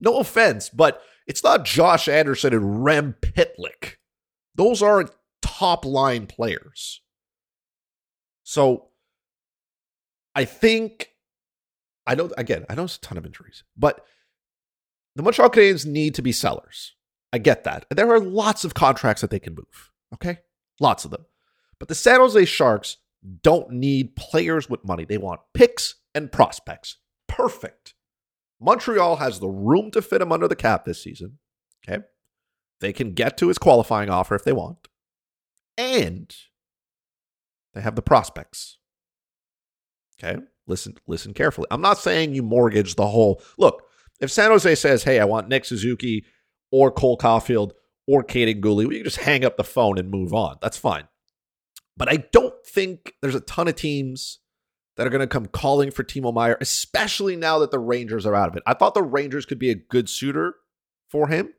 No 0.00 0.18
offense, 0.18 0.68
but 0.68 1.02
it's 1.26 1.42
not 1.42 1.64
Josh 1.64 2.08
Anderson 2.08 2.52
and 2.52 2.84
Rem 2.84 3.16
Pitlick. 3.20 3.94
Those 4.54 4.82
aren't 4.82 5.10
top 5.42 5.84
line 5.84 6.26
players. 6.26 7.02
So 8.42 8.88
I 10.34 10.44
think 10.44 11.10
I 12.06 12.14
don't 12.14 12.32
again, 12.38 12.64
I 12.68 12.74
know 12.74 12.84
it's 12.84 12.96
a 12.96 13.00
ton 13.00 13.18
of 13.18 13.26
injuries, 13.26 13.64
but 13.76 14.04
the 15.16 15.22
Montreal 15.22 15.50
Canadiens 15.50 15.86
need 15.86 16.14
to 16.14 16.22
be 16.22 16.30
sellers. 16.30 16.94
I 17.32 17.38
get 17.38 17.64
that. 17.64 17.86
And 17.90 17.98
there 17.98 18.10
are 18.12 18.20
lots 18.20 18.64
of 18.64 18.74
contracts 18.74 19.22
that 19.22 19.30
they 19.30 19.40
can 19.40 19.54
move. 19.54 19.90
Okay? 20.14 20.38
Lots 20.78 21.04
of 21.04 21.10
them. 21.10 21.24
But 21.78 21.88
the 21.88 21.94
San 21.94 22.20
Jose 22.20 22.44
Sharks 22.44 22.98
don't 23.42 23.70
need 23.70 24.14
players 24.14 24.70
with 24.70 24.84
money. 24.84 25.04
They 25.04 25.18
want 25.18 25.40
picks 25.54 25.96
and 26.14 26.30
prospects. 26.30 26.98
Perfect. 27.28 27.94
Montreal 28.60 29.16
has 29.16 29.40
the 29.40 29.48
room 29.48 29.90
to 29.90 30.02
fit 30.02 30.22
him 30.22 30.32
under 30.32 30.48
the 30.48 30.56
cap 30.56 30.84
this 30.84 31.02
season. 31.02 31.38
Okay? 31.86 32.04
They 32.80 32.92
can 32.92 33.12
get 33.12 33.36
to 33.38 33.48
his 33.48 33.58
qualifying 33.58 34.10
offer 34.10 34.34
if 34.34 34.44
they 34.44 34.52
want. 34.52 34.88
And 35.78 36.34
they 37.74 37.80
have 37.80 37.96
the 37.96 38.02
prospects. 38.02 38.78
Okay? 40.18 40.40
Listen 40.66 40.96
listen 41.06 41.32
carefully. 41.32 41.68
I'm 41.70 41.82
not 41.82 41.98
saying 41.98 42.34
you 42.34 42.42
mortgage 42.42 42.96
the 42.96 43.06
whole. 43.06 43.42
Look, 43.56 43.84
if 44.20 44.30
San 44.30 44.50
Jose 44.50 44.74
says, 44.76 45.04
"Hey, 45.04 45.20
I 45.20 45.24
want 45.24 45.48
Nick 45.48 45.64
Suzuki 45.64 46.24
or 46.70 46.90
Cole 46.90 47.18
Caufield 47.18 47.72
or 48.06 48.22
Kaiden 48.22 48.60
Guhle, 48.60 48.86
we 48.86 48.96
can 48.96 49.04
just 49.04 49.18
hang 49.18 49.44
up 49.44 49.56
the 49.56 49.64
phone 49.64 49.98
and 49.98 50.10
move 50.10 50.32
on. 50.32 50.56
That's 50.60 50.78
fine. 50.78 51.08
But 51.96 52.08
I 52.08 52.24
don't 52.32 52.54
think 52.66 53.14
there's 53.20 53.34
a 53.34 53.40
ton 53.40 53.68
of 53.68 53.74
teams 53.74 54.40
that 54.96 55.06
are 55.06 55.10
going 55.10 55.20
to 55.20 55.26
come 55.26 55.46
calling 55.46 55.90
for 55.90 56.04
Timo 56.04 56.32
Meier, 56.32 56.56
especially 56.60 57.36
now 57.36 57.58
that 57.58 57.70
the 57.70 57.78
Rangers 57.78 58.26
are 58.26 58.34
out 58.34 58.48
of 58.48 58.56
it. 58.56 58.62
I 58.66 58.74
thought 58.74 58.94
the 58.94 59.02
Rangers 59.02 59.46
could 59.46 59.58
be 59.58 59.70
a 59.70 59.74
good 59.74 60.08
suitor 60.08 60.54
for 61.10 61.28
him. 61.28 61.52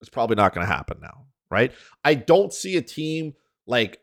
It's 0.00 0.10
probably 0.10 0.36
not 0.36 0.54
going 0.54 0.66
to 0.66 0.72
happen 0.72 0.98
now, 1.00 1.26
right? 1.50 1.72
I 2.04 2.14
don't 2.14 2.52
see 2.52 2.76
a 2.76 2.82
team 2.82 3.34
like 3.66 4.00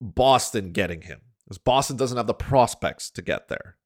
Boston 0.00 0.72
getting 0.72 1.02
him 1.02 1.20
because 1.44 1.58
Boston 1.58 1.96
doesn't 1.96 2.16
have 2.16 2.26
the 2.26 2.34
prospects 2.34 3.10
to 3.10 3.22
get 3.22 3.48
there, 3.48 3.76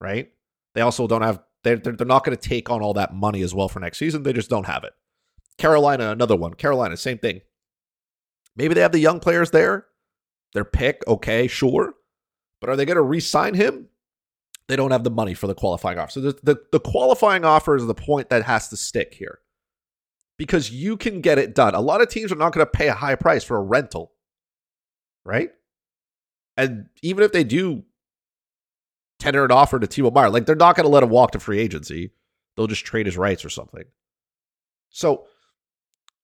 right? 0.00 0.32
They 0.74 0.80
also 0.80 1.06
don't 1.06 1.22
have 1.22 1.40
They're, 1.64 1.76
they're, 1.76 1.94
they're 1.94 2.06
not 2.06 2.24
going 2.24 2.36
to 2.36 2.48
take 2.48 2.70
on 2.70 2.82
all 2.82 2.94
that 2.94 3.14
money 3.14 3.42
as 3.42 3.54
well 3.54 3.68
for 3.68 3.80
next 3.80 3.98
season. 3.98 4.22
They 4.22 4.32
just 4.32 4.50
don't 4.50 4.66
have 4.66 4.84
it. 4.84 4.92
Carolina, 5.58 6.10
another 6.10 6.36
one. 6.36 6.54
Carolina, 6.54 6.96
same 6.96 7.18
thing. 7.18 7.40
Maybe 8.56 8.74
they 8.74 8.80
have 8.80 8.92
the 8.92 8.98
young 8.98 9.18
players 9.18 9.50
there. 9.50 9.86
Their 10.52 10.64
pick, 10.64 11.02
okay, 11.08 11.48
sure. 11.48 11.94
But 12.60 12.70
are 12.70 12.76
they 12.76 12.84
going 12.84 12.96
to 12.96 13.02
re 13.02 13.20
sign 13.20 13.54
him? 13.54 13.88
They 14.68 14.76
don't 14.76 14.92
have 14.92 15.04
the 15.04 15.10
money 15.10 15.34
for 15.34 15.46
the 15.46 15.54
qualifying 15.54 15.98
offer. 15.98 16.12
So 16.12 16.20
the, 16.20 16.38
the, 16.42 16.56
the 16.72 16.80
qualifying 16.80 17.44
offer 17.44 17.76
is 17.76 17.86
the 17.86 17.94
point 17.94 18.30
that 18.30 18.44
has 18.44 18.68
to 18.68 18.76
stick 18.76 19.14
here 19.14 19.40
because 20.38 20.70
you 20.70 20.96
can 20.96 21.20
get 21.20 21.38
it 21.38 21.54
done. 21.54 21.74
A 21.74 21.80
lot 21.80 22.00
of 22.00 22.08
teams 22.08 22.32
are 22.32 22.36
not 22.36 22.52
going 22.52 22.64
to 22.64 22.70
pay 22.70 22.88
a 22.88 22.94
high 22.94 23.16
price 23.16 23.44
for 23.44 23.56
a 23.56 23.62
rental, 23.62 24.12
right? 25.24 25.50
And 26.56 26.86
even 27.02 27.24
if 27.24 27.32
they 27.32 27.44
do 27.44 27.84
tender 29.18 29.44
an 29.44 29.50
offer 29.50 29.78
to 29.78 29.86
Timo 29.86 30.12
Meier. 30.12 30.30
like 30.30 30.46
they're 30.46 30.54
not 30.56 30.76
going 30.76 30.84
to 30.84 30.92
let 30.92 31.02
him 31.02 31.10
walk 31.10 31.32
to 31.32 31.40
free 31.40 31.60
agency. 31.60 32.12
They'll 32.56 32.66
just 32.66 32.84
trade 32.84 33.06
his 33.06 33.16
rights 33.16 33.44
or 33.44 33.50
something. 33.50 33.84
So 34.90 35.26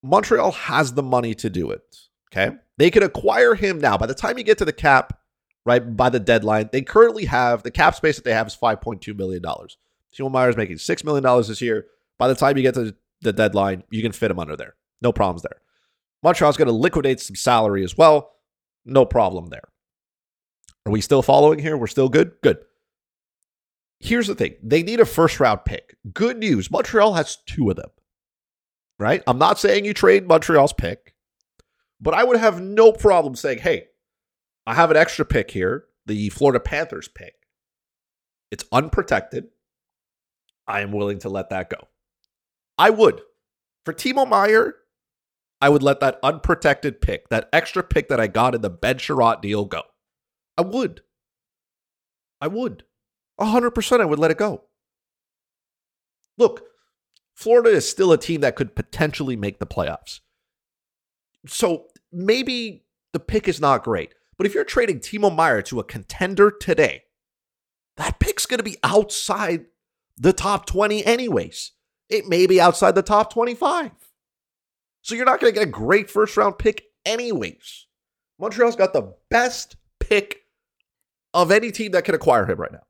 Montreal 0.03 0.53
has 0.53 0.94
the 0.94 1.03
money 1.03 1.35
to 1.35 1.50
do 1.50 1.70
it. 1.70 1.96
Okay. 2.33 2.57
They 2.79 2.90
could 2.90 3.03
acquire 3.03 3.55
him 3.55 3.81
now. 3.81 3.98
By 3.98 4.07
the 4.07 4.14
time 4.14 4.38
you 4.38 4.44
get 4.44 4.59
to 4.59 4.64
the 4.64 4.72
cap, 4.72 5.18
right, 5.66 5.96
by 5.96 6.09
the 6.09 6.20
deadline, 6.20 6.70
they 6.72 6.83
currently 6.83 7.24
have 7.24 7.62
the 7.62 7.70
cap 7.70 7.94
space 7.94 8.16
that 8.16 8.24
they 8.24 8.33
have 8.33 8.46
is 8.46 8.57
$5.2 8.57 9.16
million. 9.16 9.42
Timo 9.42 10.31
Meier 10.31 10.50
is 10.50 10.57
making 10.57 10.76
$6 10.76 11.05
million 11.05 11.24
this 11.42 11.61
year. 11.61 11.87
By 12.18 12.29
the 12.29 12.35
time 12.35 12.57
you 12.57 12.62
get 12.62 12.74
to 12.74 12.94
the 13.20 13.33
deadline, 13.33 13.83
you 13.90 14.03
can 14.03 14.12
fit 14.12 14.31
him 14.31 14.38
under 14.38 14.57
there. 14.57 14.74
No 15.03 15.12
problems 15.12 15.42
there. 15.42 15.61
Montreal's 16.22 16.57
going 16.57 16.68
to 16.68 16.74
liquidate 16.74 17.20
some 17.20 17.37
salary 17.37 17.83
as 17.83 17.96
well. 17.96 18.33
No 18.85 19.05
problem 19.05 19.48
there. 19.48 19.68
Are 20.87 20.92
we 20.92 21.00
still 21.00 21.22
following 21.22 21.59
here? 21.59 21.76
We're 21.76 21.87
still 21.87 22.09
good? 22.09 22.33
Good. 22.42 22.59
Here's 24.01 24.27
the 24.27 24.35
thing 24.35 24.55
they 24.63 24.83
need 24.83 25.01
a 25.01 25.05
first 25.05 25.39
round 25.41 25.65
pick. 25.65 25.97
Good 26.13 26.39
news 26.39 26.71
Montreal 26.71 27.15
has 27.15 27.37
two 27.47 27.69
of 27.71 27.77
them, 27.77 27.91
right? 28.99 29.23
I'm 29.27 29.39
not 29.39 29.59
saying 29.59 29.85
you 29.85 29.95
trade 29.95 30.27
Montreal's 30.27 30.73
pick, 30.73 31.15
but 32.01 32.15
I 32.15 32.25
would 32.25 32.39
have 32.39 32.61
no 32.61 32.93
problem 32.93 33.35
saying, 33.37 33.59
hey, 33.59 33.85
I 34.67 34.75
have 34.75 34.91
an 34.91 34.97
extra 34.97 35.25
pick 35.25 35.51
here, 35.51 35.85
the 36.07 36.31
Florida 36.31 36.61
Panthers 36.61 37.09
pick. 37.09 37.35
It's 38.51 38.65
unprotected. 38.73 39.49
I 40.67 40.81
am 40.81 40.93
willing 40.93 41.19
to 41.21 41.29
let 41.29 41.51
that 41.51 41.71
go. 41.71 41.89
I 42.79 42.91
would. 42.91 43.21
For 43.85 43.93
Timo 43.93 44.29
Meier, 44.29 44.75
I 45.61 45.69
would 45.69 45.83
let 45.83 46.01
that 46.01 46.19
unprotected 46.23 47.01
pick, 47.01 47.29
that 47.29 47.49
extra 47.53 47.83
pick 47.83 48.09
that 48.09 48.21
I 48.21 48.27
got 48.27 48.55
in 48.55 48.63
the 48.63 48.71
Ben 48.71 48.97
Chiarot 48.97 49.43
deal 49.43 49.67
go. 49.67 49.83
I 50.57 50.63
would. 50.63 51.03
I 52.41 52.47
would. 52.47 52.85
100% 53.40 54.00
I 54.00 54.05
would 54.05 54.18
let 54.18 54.31
it 54.31 54.38
go. 54.38 54.64
Look, 56.38 56.64
Florida 57.35 57.70
is 57.70 57.88
still 57.88 58.12
a 58.12 58.18
team 58.18 58.40
that 58.42 58.57
could 58.57 58.74
potentially 58.74 59.37
make 59.37 59.59
the 59.59 59.66
playoffs. 59.66 60.20
So 61.46 61.87
maybe 62.12 62.85
the 63.12 63.20
pick 63.20 63.48
is 63.48 63.61
not 63.61 63.85
great. 63.85 64.14
But 64.37 64.46
if 64.46 64.55
you're 64.55 64.64
trading 64.64 65.00
Timo 65.00 65.35
Meier 65.35 65.62
to 65.62 65.81
a 65.81 65.85
contender 65.85 66.50
today, 66.50 67.03
that 67.96 68.18
pick's 68.18 68.46
going 68.46 68.59
to 68.59 68.64
be 68.64 68.79
outside 68.83 69.66
the 70.16 70.33
top 70.33 70.66
20 70.66 71.05
anyways 71.05 71.72
it 72.11 72.29
may 72.29 72.46
be 72.46 72.61
outside 72.61 72.94
the 72.94 73.03
top 73.03 73.33
25. 73.33 73.92
So 75.03 75.14
you're 75.14 75.24
not 75.24 75.40
going 75.40 75.55
to 75.55 75.59
get 75.59 75.66
a 75.66 75.70
great 75.70 76.11
first 76.11 76.37
round 76.37 76.59
pick, 76.59 76.85
anyways. 77.07 77.87
Montreal's 78.38 78.76
got 78.76 78.92
the 78.92 79.14
best 79.31 79.76
pick 80.00 80.40
of 81.33 81.50
any 81.50 81.70
team 81.70 81.92
that 81.92 82.05
can 82.05 82.14
acquire 82.14 82.44
him 82.44 82.59
right 82.59 82.72
now 82.72 82.83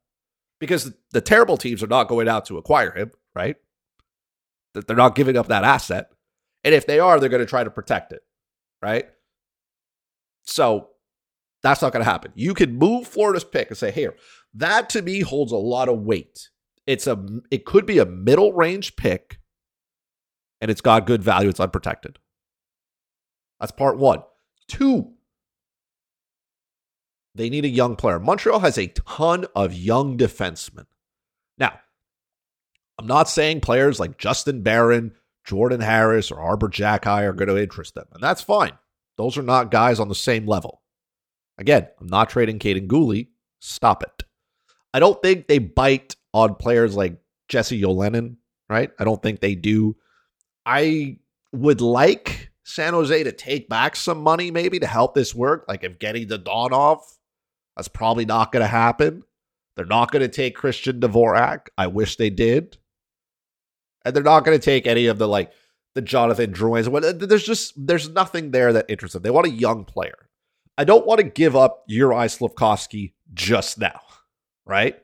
because 0.61 0.93
the 1.11 1.21
terrible 1.21 1.57
teams 1.57 1.83
are 1.83 1.89
not 1.89 2.09
going 2.09 2.29
out 2.29 2.45
to 2.47 2.59
acquire 2.59 2.93
him, 2.93 3.11
right? 3.35 3.57
That 4.75 4.87
They're 4.87 4.97
not 4.97 5.17
giving 5.17 5.37
up 5.37 5.49
that 5.49 5.65
asset. 5.65 6.11
And 6.63 6.75
if 6.75 6.87
they 6.87 7.01
are, 7.01 7.19
they're 7.19 7.29
going 7.29 7.41
to 7.41 7.47
try 7.47 7.65
to 7.65 7.71
protect 7.71 8.13
it, 8.13 8.21
right? 8.81 9.07
So 10.45 10.91
that's 11.63 11.83
not 11.83 11.93
going 11.93 12.05
to 12.05 12.11
happen. 12.11 12.33
You 12.35 12.55
can 12.55 12.77
move 12.77 13.09
Florida's 13.09 13.45
pick 13.45 13.69
and 13.69 13.77
say, 13.77 13.91
here, 13.91 14.15
that 14.55 14.91
to 14.91 15.03
me 15.03 15.21
holds 15.21 15.53
a 15.53 15.57
lot 15.57 15.89
of 15.89 16.01
weight 16.01 16.51
it's 16.91 17.07
a 17.07 17.25
it 17.53 17.65
could 17.65 17.87
be 17.87 17.99
a 17.99 18.05
middle 18.05 18.53
range 18.53 18.97
pick 18.97 19.39
and 20.61 20.73
it's 20.73 20.81
got 20.81 21.07
good 21.07 21.23
value. 21.23 21.49
It's 21.49 21.61
unprotected. 21.61 22.19
That's 23.61 23.71
part 23.71 23.97
one. 23.97 24.25
Two, 24.67 25.13
they 27.35 27.51
need 27.51 27.65
a 27.65 27.69
young 27.69 27.97
player. 27.97 28.19
Montreal 28.19 28.61
has 28.61 28.79
a 28.79 28.89
ton 28.89 29.47
of 29.55 29.73
young 29.73 30.19
defensemen. 30.19 30.87
Now, 31.59 31.79
I'm 32.99 33.07
not 33.07 33.29
saying 33.29 33.61
players 33.61 34.01
like 34.01 34.19
Justin 34.19 34.63
Barron, 34.63 35.13
Jordan 35.45 35.81
Harris, 35.81 36.31
or 36.31 36.41
Arber 36.41 36.69
Xhekaj 36.69 37.23
are 37.23 37.33
going 37.33 37.49
to 37.49 37.61
interest 37.61 37.95
them, 37.95 38.07
and 38.13 38.23
that's 38.23 38.43
fine. 38.43 38.73
Those 39.17 39.39
are 39.39 39.43
not 39.43 39.71
guys 39.71 40.01
on 40.01 40.09
the 40.09 40.15
same 40.15 40.47
level. 40.47 40.83
Again, 41.59 41.89
I'm 42.01 42.07
not 42.07 42.31
trading 42.31 42.59
Kaiden 42.59 42.89
Guhle. 42.89 43.29
Stop 43.61 44.03
it. 44.03 44.25
I 44.93 44.99
don't 44.99 45.21
think 45.23 45.47
they 45.47 45.59
bite 45.59 46.17
on 46.33 46.55
players 46.55 46.97
like 46.97 47.21
Jesse 47.49 47.81
Ylönen, 47.83 48.37
right? 48.69 48.91
I 48.99 49.05
don't 49.05 49.23
think 49.23 49.41
they 49.41 49.55
do. 49.55 49.97
I 50.65 51.19
would 51.53 51.81
like 51.81 52.51
San 52.65 52.95
Jose 52.95 53.23
to 53.25 53.33
take 53.33 53.69
back 53.69 53.97
some 53.97 54.23
money 54.23 54.51
maybe 54.51 54.79
to 54.79 54.87
help 54.87 55.15
this 55.15 55.35
work. 55.35 55.65
Like 55.69 55.85
if 55.85 55.99
getting 55.99 56.29
Dadonov, 56.29 57.01
that's 57.81 57.89
probably 57.89 58.27
not 58.27 58.53
going 58.53 58.61
to 58.61 58.67
happen. 58.67 59.23
They're 59.75 59.87
not 59.87 60.13
going 60.13 60.21
to 60.21 60.29
take 60.29 60.55
Christian 60.55 61.01
Dvorak. 61.01 61.69
I 61.79 61.87
wish 61.87 62.17
they 62.17 62.29
did. 62.29 62.77
And 64.05 64.15
they're 64.15 64.23
not 64.23 64.45
going 64.45 64.59
to 64.59 64.63
take 64.63 64.87
any 64.87 65.07
of 65.07 65.17
the 65.17 65.27
like 65.27 65.51
the 65.95 66.03
Jonathan 66.03 66.53
Drouins. 66.53 66.95
Uh, 66.95 67.27
there's 67.27 67.43
just 67.43 67.73
there's 67.79 68.11
nothing 68.11 68.51
there 68.51 68.75
that 68.75 68.85
interests 68.91 69.15
them. 69.15 69.23
They 69.23 69.31
want 69.31 69.47
a 69.47 69.51
young 69.51 69.87
player. 69.87 70.29
I 70.77 70.85
don't 70.85 71.07
want 71.07 71.21
to 71.21 71.25
give 71.25 71.57
up 71.57 71.89
Juraj 71.89 72.37
Slafkovsky 72.39 73.15
just 73.33 73.79
now, 73.79 74.03
right? 74.67 75.01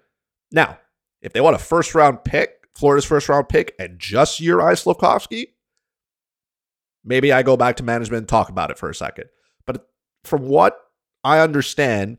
Now, 0.52 0.78
if 1.22 1.32
they 1.32 1.40
want 1.40 1.56
a 1.56 1.58
first 1.58 1.94
round 1.94 2.24
pick, 2.24 2.68
Florida's 2.74 3.06
first 3.06 3.30
round 3.30 3.48
pick, 3.48 3.74
and 3.78 3.98
just 3.98 4.38
Juraj 4.38 4.84
Slafkovsky, 4.84 5.46
maybe 7.06 7.32
I 7.32 7.42
go 7.42 7.56
back 7.56 7.76
to 7.76 7.82
management 7.82 8.18
and 8.18 8.28
talk 8.28 8.50
about 8.50 8.70
it 8.70 8.76
for 8.76 8.90
a 8.90 8.94
second. 8.94 9.30
But 9.64 9.88
from 10.24 10.46
what 10.46 10.78
I 11.24 11.38
understand, 11.40 12.18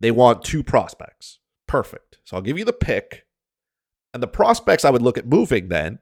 they 0.00 0.10
want 0.10 0.44
two 0.44 0.62
prospects. 0.62 1.38
Perfect. 1.66 2.18
So 2.24 2.36
I'll 2.36 2.42
give 2.42 2.58
you 2.58 2.64
the 2.64 2.72
pick. 2.72 3.26
And 4.12 4.22
the 4.22 4.28
prospects 4.28 4.84
I 4.84 4.90
would 4.90 5.02
look 5.02 5.18
at 5.18 5.26
moving 5.26 5.68
then, 5.68 5.98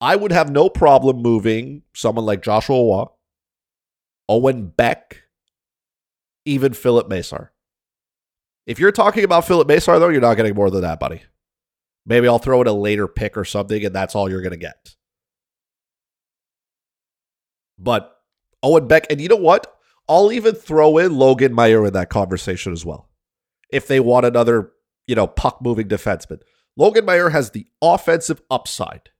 I 0.00 0.16
would 0.16 0.32
have 0.32 0.50
no 0.50 0.68
problem 0.68 1.18
moving 1.18 1.82
someone 1.94 2.26
like 2.26 2.42
Joshua 2.42 2.76
Roy, 2.76 3.04
Owen 4.28 4.66
Beck, 4.66 5.22
even 6.44 6.74
Filip 6.74 7.08
Mesar. 7.08 7.48
If 8.66 8.78
you're 8.78 8.92
talking 8.92 9.24
about 9.24 9.46
Filip 9.46 9.68
Mesar, 9.68 9.98
though, 9.98 10.08
you're 10.08 10.20
not 10.20 10.36
getting 10.36 10.54
more 10.54 10.70
than 10.70 10.82
that, 10.82 11.00
buddy. 11.00 11.22
Maybe 12.04 12.28
I'll 12.28 12.38
throw 12.38 12.60
in 12.60 12.66
a 12.66 12.72
later 12.72 13.06
pick 13.08 13.36
or 13.36 13.44
something, 13.44 13.84
and 13.84 13.94
that's 13.94 14.14
all 14.14 14.28
you're 14.28 14.42
going 14.42 14.50
to 14.50 14.56
get. 14.56 14.94
But 17.78 18.20
Owen 18.62 18.86
Beck, 18.86 19.06
and 19.10 19.20
you 19.20 19.28
know 19.28 19.36
what? 19.36 19.71
I'll 20.08 20.32
even 20.32 20.54
throw 20.54 20.98
in 20.98 21.16
Logan 21.16 21.54
Mailloux 21.54 21.86
in 21.86 21.92
that 21.94 22.10
conversation 22.10 22.72
as 22.72 22.84
well. 22.84 23.08
If 23.70 23.86
they 23.86 24.00
want 24.00 24.26
another, 24.26 24.72
you 25.06 25.14
know, 25.14 25.26
puck 25.26 25.60
moving 25.62 25.88
defenseman. 25.88 26.40
Logan 26.76 27.06
Mailloux 27.06 27.32
has 27.32 27.50
the 27.50 27.66
offensive 27.80 28.42
upside. 28.50 29.10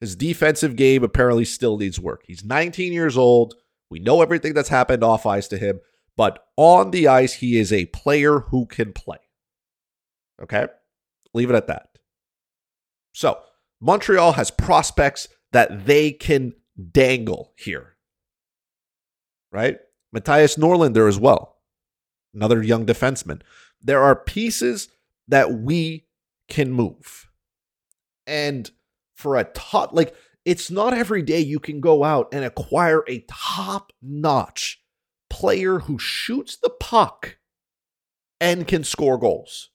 His 0.00 0.14
defensive 0.14 0.76
game 0.76 1.02
apparently 1.02 1.44
still 1.44 1.78
needs 1.78 1.98
work. 1.98 2.22
He's 2.26 2.44
19 2.44 2.92
years 2.92 3.16
old. 3.16 3.54
We 3.90 3.98
know 3.98 4.20
everything 4.20 4.52
that's 4.52 4.68
happened 4.68 5.02
off 5.02 5.26
ice 5.26 5.48
to 5.48 5.58
him. 5.58 5.80
But 6.16 6.44
on 6.56 6.90
the 6.90 7.08
ice, 7.08 7.34
he 7.34 7.58
is 7.58 7.72
a 7.72 7.86
player 7.86 8.40
who 8.40 8.66
can 8.66 8.92
play. 8.92 9.18
Okay? 10.42 10.66
Leave 11.34 11.50
it 11.50 11.56
at 11.56 11.66
that. 11.66 11.88
So, 13.12 13.40
Montreal 13.80 14.32
has 14.32 14.50
prospects 14.50 15.28
that 15.52 15.86
they 15.86 16.10
can 16.10 16.54
dangle 16.92 17.52
here. 17.56 17.96
Right? 19.52 19.78
Mattias 20.16 20.58
Norlinder 20.58 21.08
as 21.08 21.18
well. 21.18 21.56
Another 22.34 22.62
young 22.62 22.86
defenseman. 22.86 23.40
There 23.82 24.02
are 24.02 24.16
pieces 24.16 24.88
that 25.28 25.52
we 25.52 26.06
can 26.48 26.72
move. 26.72 27.28
And 28.26 28.70
for 29.14 29.36
a 29.36 29.44
top, 29.44 29.92
like, 29.92 30.14
it's 30.44 30.70
not 30.70 30.94
every 30.94 31.22
day 31.22 31.40
you 31.40 31.58
can 31.58 31.80
go 31.80 32.04
out 32.04 32.28
and 32.32 32.44
acquire 32.44 33.02
a 33.08 33.24
top 33.28 33.92
notch 34.00 34.80
player 35.28 35.80
who 35.80 35.98
shoots 35.98 36.56
the 36.56 36.70
puck 36.70 37.38
and 38.40 38.68
can 38.68 38.84
score 38.84 39.18
goals. 39.18 39.70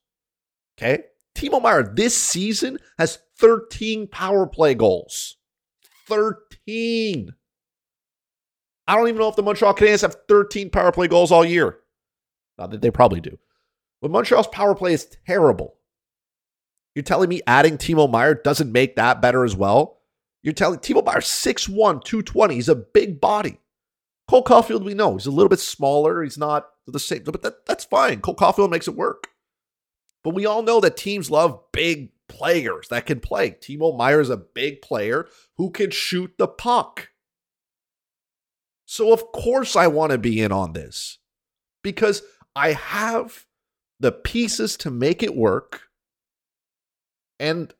Okay? 0.78 1.04
Timo 1.36 1.62
Meier 1.62 1.84
this 1.84 2.16
season 2.16 2.78
has 2.98 3.20
13 3.38 4.08
power 4.08 4.48
play 4.48 4.74
goals. 4.74 5.38
13. 6.08 7.34
I 8.92 8.98
don't 8.98 9.08
even 9.08 9.20
know 9.20 9.30
if 9.30 9.38
the 9.38 9.42
Montreal 9.42 9.74
Canadiens 9.74 10.02
have 10.02 10.18
13 10.28 10.70
power 10.70 10.92
play 10.92 11.08
goals 11.08 11.32
all 11.32 11.46
year. 11.46 11.80
Not 12.58 12.72
that 12.72 12.82
they 12.82 12.92
probably 12.92 13.22
do. 13.22 13.40
But 14.02 14.12
Montreal's 14.12 14.48
power 14.48 14.76
play 14.76 14.92
is 14.92 15.06
terrible. 15.26 15.76
You're 16.94 17.04
telling 17.04 17.30
me 17.30 17.42
adding 17.48 17.78
Timo 17.78 18.12
Meier 18.12 18.34
doesn't 18.34 18.70
make 18.70 18.98
that 18.98 19.22
better 19.22 19.46
as 19.46 19.56
well? 19.56 20.02
You're 20.44 20.54
telling 20.54 20.80
Timo 20.80 21.06
Meier 21.06 21.22
6'1, 21.22 21.70
220. 22.04 22.54
He's 22.54 22.68
a 22.68 22.76
big 22.76 23.22
body. 23.22 23.62
Cole 24.28 24.44
Caufield, 24.44 24.84
we 24.84 24.94
know, 24.94 25.14
he's 25.14 25.26
a 25.26 25.32
little 25.32 25.48
bit 25.48 25.62
smaller. 25.62 26.22
He's 26.22 26.38
not 26.38 26.68
the 26.86 27.00
same, 27.00 27.24
but 27.24 27.42
that, 27.44 27.66
that's 27.66 27.86
fine. 27.86 28.20
Cole 28.20 28.36
Caufield 28.36 28.72
makes 28.72 28.90
it 28.90 28.98
work. 28.98 29.30
But 30.22 30.34
we 30.34 30.46
all 30.46 30.64
know 30.64 30.82
that 30.82 30.98
teams 30.98 31.32
love 31.32 31.64
big 31.72 32.12
players 32.28 32.90
that 32.90 33.06
can 33.06 33.22
play. 33.22 33.52
Timo 33.52 33.98
Meier 33.98 34.20
is 34.20 34.30
a 34.30 34.36
big 34.36 34.82
player 34.82 35.30
who 35.56 35.72
can 35.72 35.92
shoot 35.92 36.34
the 36.38 36.50
puck. 36.50 37.08
So, 38.92 39.14
of 39.14 39.32
course, 39.32 39.78
I 39.78 39.88
want 39.88 40.12
to 40.12 40.18
be 40.18 40.42
in 40.42 40.52
on 40.52 40.74
this 40.74 41.18
because 41.82 42.24
I 42.58 42.74
have 42.74 43.46
the 44.02 44.12
pieces 44.12 44.76
to 44.80 44.92
make 44.92 45.24
it 45.24 45.34
work 45.34 45.84
and 47.40 47.74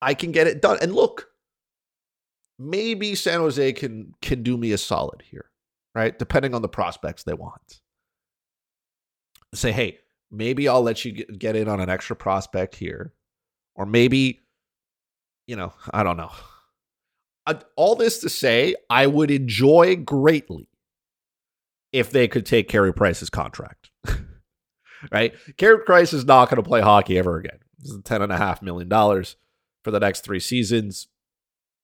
I 0.00 0.14
can 0.14 0.30
get 0.30 0.46
it 0.46 0.62
done. 0.62 0.78
And 0.80 0.94
look, 0.94 1.26
maybe 2.56 3.16
San 3.16 3.40
Jose 3.40 3.72
can 3.72 4.12
can 4.22 4.44
do 4.44 4.56
me 4.56 4.70
a 4.70 4.78
solid 4.78 5.24
here, 5.28 5.50
right? 5.96 6.16
Depending 6.16 6.54
on 6.54 6.62
the 6.62 6.68
prospects 6.68 7.24
they 7.24 7.34
want. 7.34 7.80
Say, 9.56 9.72
hey, 9.72 9.98
maybe 10.30 10.68
I'll 10.68 10.82
let 10.82 11.04
you 11.04 11.14
get 11.14 11.56
in 11.56 11.68
on 11.68 11.80
an 11.80 11.90
extra 11.90 12.14
prospect 12.14 12.76
here, 12.76 13.12
or 13.74 13.86
maybe, 13.86 14.42
you 15.48 15.56
know, 15.56 15.72
I 15.90 16.04
don't 16.04 16.16
know. 16.16 16.30
Uh, 17.48 17.54
all 17.76 17.96
this 17.96 18.18
to 18.18 18.28
say, 18.28 18.74
I 18.90 19.06
would 19.06 19.30
enjoy 19.30 19.96
greatly 19.96 20.68
if 21.94 22.10
they 22.10 22.28
could 22.28 22.44
take 22.44 22.68
Carey 22.68 22.92
Price's 22.92 23.30
contract. 23.30 23.88
right? 25.12 25.34
Carey 25.56 25.82
Price 25.84 26.12
is 26.12 26.26
not 26.26 26.50
going 26.50 26.62
to 26.62 26.68
play 26.68 26.82
hockey 26.82 27.18
ever 27.18 27.38
again. 27.38 27.58
This 27.78 27.92
is 27.92 28.00
ten 28.04 28.20
and 28.20 28.30
a 28.30 28.36
half 28.36 28.60
million 28.60 28.88
dollars 28.88 29.36
for 29.82 29.90
the 29.90 29.98
next 29.98 30.24
three 30.24 30.40
seasons. 30.40 31.08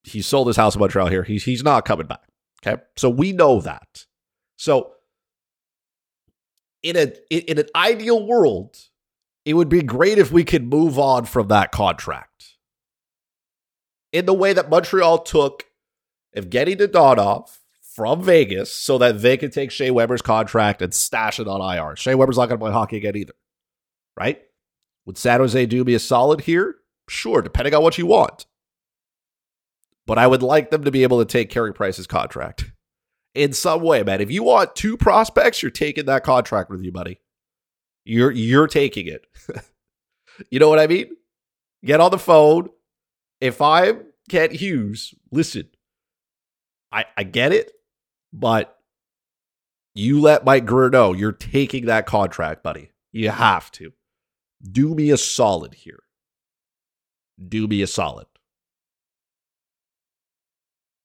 He 0.03 0.21
sold 0.21 0.49
his 0.49 0.57
house 0.59 0.75
in 0.75 0.81
Montreal 0.81 1.09
here. 1.09 1.23
He's 1.23 1.45
he's 1.45 1.65
not 1.65 1.87
coming 1.87 2.07
back. 2.07 2.29
Okay, 2.67 2.83
so 2.97 3.09
we 3.09 3.33
know 3.33 3.63
that. 3.63 4.05
So 4.57 4.93
in 6.83 6.97
a 6.97 7.13
in 7.31 7.59
an 7.59 7.69
ideal 7.75 8.27
world, 8.27 8.77
it 9.47 9.55
would 9.55 9.71
be 9.71 9.83
great 9.83 10.19
if 10.19 10.31
we 10.31 10.45
could 10.45 10.69
move 10.69 10.99
on 10.99 11.25
from 11.25 11.49
that 11.49 11.73
contract. 11.73 12.54
In 14.15 14.27
the 14.27 14.33
way 14.33 14.53
that 14.53 14.71
Montreal 14.71 15.19
took 15.19 15.65
Evgeny 16.37 16.77
Dadonov 16.77 17.59
from 17.81 18.23
Vegas 18.23 18.73
so 18.73 18.99
that 18.99 19.23
they 19.23 19.37
could 19.37 19.53
take 19.53 19.71
Shea 19.71 19.91
Weber's 19.91 20.23
contract 20.23 20.83
and 20.83 20.95
stash 20.95 21.41
it 21.41 21.49
on 21.49 21.61
IR. 21.61 21.97
Shea 21.97 22.15
Weber's 22.15 22.37
not 22.37 22.47
going 22.49 22.59
to 22.59 22.65
play 22.65 22.73
hockey 22.73 22.97
again 22.97 23.17
either. 23.17 23.35
Right? 24.17 24.41
Would 25.07 25.19
San 25.19 25.41
Jose 25.41 25.67
do 25.67 25.85
me 25.85 25.95
a 25.95 25.99
solid 25.99 26.43
here? 26.43 26.77
Sure, 27.09 27.43
depending 27.43 27.75
on 27.75 27.83
what 27.83 27.99
you 27.99 28.07
want. 28.07 28.47
But 30.07 30.19
I 30.19 30.27
would 30.27 30.43
like 30.43 30.71
them 30.71 30.85
to 30.85 30.91
be 30.91 31.03
able 31.03 31.19
to 31.19 31.25
take 31.25 31.51
Carey 31.51 31.73
Price's 31.73 32.07
contract 32.07 32.73
in 33.35 33.53
some 33.53 33.83
way, 33.83 34.03
man. 34.03 34.21
If 34.21 34.31
you 34.31 34.43
want 34.43 34.77
two 34.77 34.97
prospects, 34.97 35.63
you're 35.63 35.71
taking 35.71 36.07
that 36.07 36.25
contract 36.25 36.71
with 36.71 36.83
you, 36.83 36.93
buddy. 36.93 37.21
You're 38.05 38.31
you're 38.31 38.67
taking 38.67 39.07
it. 39.07 39.27
you 40.51 40.59
know 40.59 40.69
what 40.69 40.79
I 40.79 40.87
mean? 40.87 41.17
Get 41.85 42.01
on 42.01 42.11
the 42.11 42.19
phone. 42.19 42.69
If 43.41 43.61
I'm 43.61 44.05
Kent 44.29 44.53
Hughes, 44.53 45.15
listen. 45.31 45.69
I 46.93 47.07
I 47.17 47.25
get 47.25 47.53
it, 47.53 47.73
but 48.33 48.79
you 49.95 50.21
let 50.21 50.45
Mike 50.45 50.67
Grier 50.67 50.91
know 50.91 51.13
you're 51.13 51.33
taking 51.33 51.87
that 51.87 52.07
contract, 52.07 52.63
buddy. 52.63 52.91
You 53.13 53.31
have 53.31 53.71
to. 53.73 53.93
Do 54.63 54.95
me 54.95 55.11
a 55.11 55.17
solid 55.17 55.75
here. 55.75 56.01
Do 57.49 57.67
me 57.67 57.83
a 57.83 57.87
solid. 57.87 58.27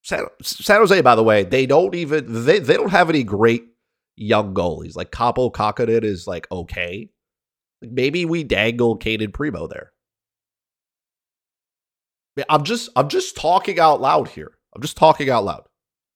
San, 0.03 0.25
San 0.41 0.79
Jose, 0.79 1.01
by 1.01 1.15
the 1.15 1.23
way, 1.23 1.43
they 1.43 1.65
don't 1.65 1.93
even 1.93 2.45
they 2.45 2.59
they 2.59 2.75
don't 2.75 2.91
have 2.91 3.09
any 3.09 3.23
great 3.23 3.65
young 4.15 4.53
goalies. 4.53 4.95
Like 4.95 5.11
Kaapo 5.11 5.51
Kahkonen 5.51 6.03
is 6.03 6.27
like 6.27 6.47
okay. 6.51 7.09
maybe 7.81 8.25
we 8.25 8.43
dangle 8.43 8.97
Cayden 8.97 9.31
Primeau 9.31 9.67
there. 9.67 9.91
I'm 12.49 12.63
just 12.63 12.89
I'm 12.95 13.09
just 13.09 13.35
talking 13.35 13.79
out 13.79 14.01
loud 14.01 14.29
here. 14.29 14.51
I'm 14.75 14.81
just 14.81 14.97
talking 14.97 15.29
out 15.29 15.45
loud, 15.45 15.63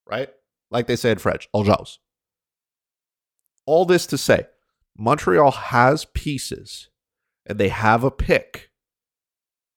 right? 0.10 0.30
Like 0.72 0.88
they 0.88 0.96
say 0.96 1.12
in 1.12 1.18
French, 1.20 1.50
all 1.54 1.64
jows. 1.64 2.00
All 3.66 3.86
this 3.86 4.06
to 4.08 4.18
say, 4.18 4.48
Montreal 4.98 5.52
has 5.52 6.06
pieces 6.06 6.90
and 7.46 7.58
they 7.58 7.70
have 7.70 8.04
a 8.04 8.12
pick 8.12 8.70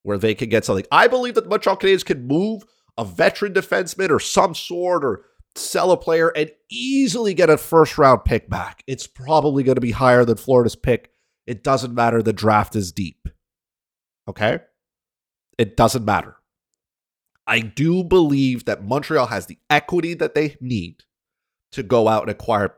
where 0.03 0.19
they 0.19 0.35
can 0.35 0.49
get 0.49 0.65
something. 0.65 0.87
I 0.91 1.09
believe 1.09 1.35
that 1.35 1.45
the 1.45 1.51
Montreal 1.51 1.77
Canadiens 1.77 2.05
can 2.05 2.27
move 2.27 2.65
a 2.99 3.05
veteran 3.05 3.53
defenseman 3.53 4.11
or 4.11 4.21
some 4.21 4.55
sort 4.55 5.05
or 5.05 5.25
sell 5.55 5.91
a 5.91 5.97
player 5.97 6.29
and 6.29 6.51
easily 6.71 7.35
get 7.35 7.51
a 7.51 7.57
first 7.57 7.99
round 7.99 8.25
pick 8.25 8.49
back. 8.49 8.83
It's 8.87 9.07
probably 9.07 9.63
going 9.63 9.75
to 9.77 9.81
be 9.81 9.93
higher 9.93 10.25
than 10.25 10.37
Florida's 10.37 10.77
pick. 10.77 11.11
It 11.47 11.63
doesn't 11.63 11.95
matter. 11.95 12.23
The 12.23 12.33
draft 12.33 12.77
is 12.77 12.93
deep. 12.93 13.29
Okay? 14.29 14.61
It 15.59 15.77
doesn't 15.77 16.05
matter. 16.05 16.36
I 17.47 17.61
do 17.61 18.03
believe 18.03 18.65
that 18.65 18.85
Montreal 18.85 19.27
has 19.27 19.47
the 19.47 19.59
equity 19.71 20.15
that 20.15 20.35
they 20.35 20.57
need 20.61 21.05
to 21.73 21.83
go 21.83 22.09
out 22.09 22.23
and 22.23 22.31
acquire 22.31 22.75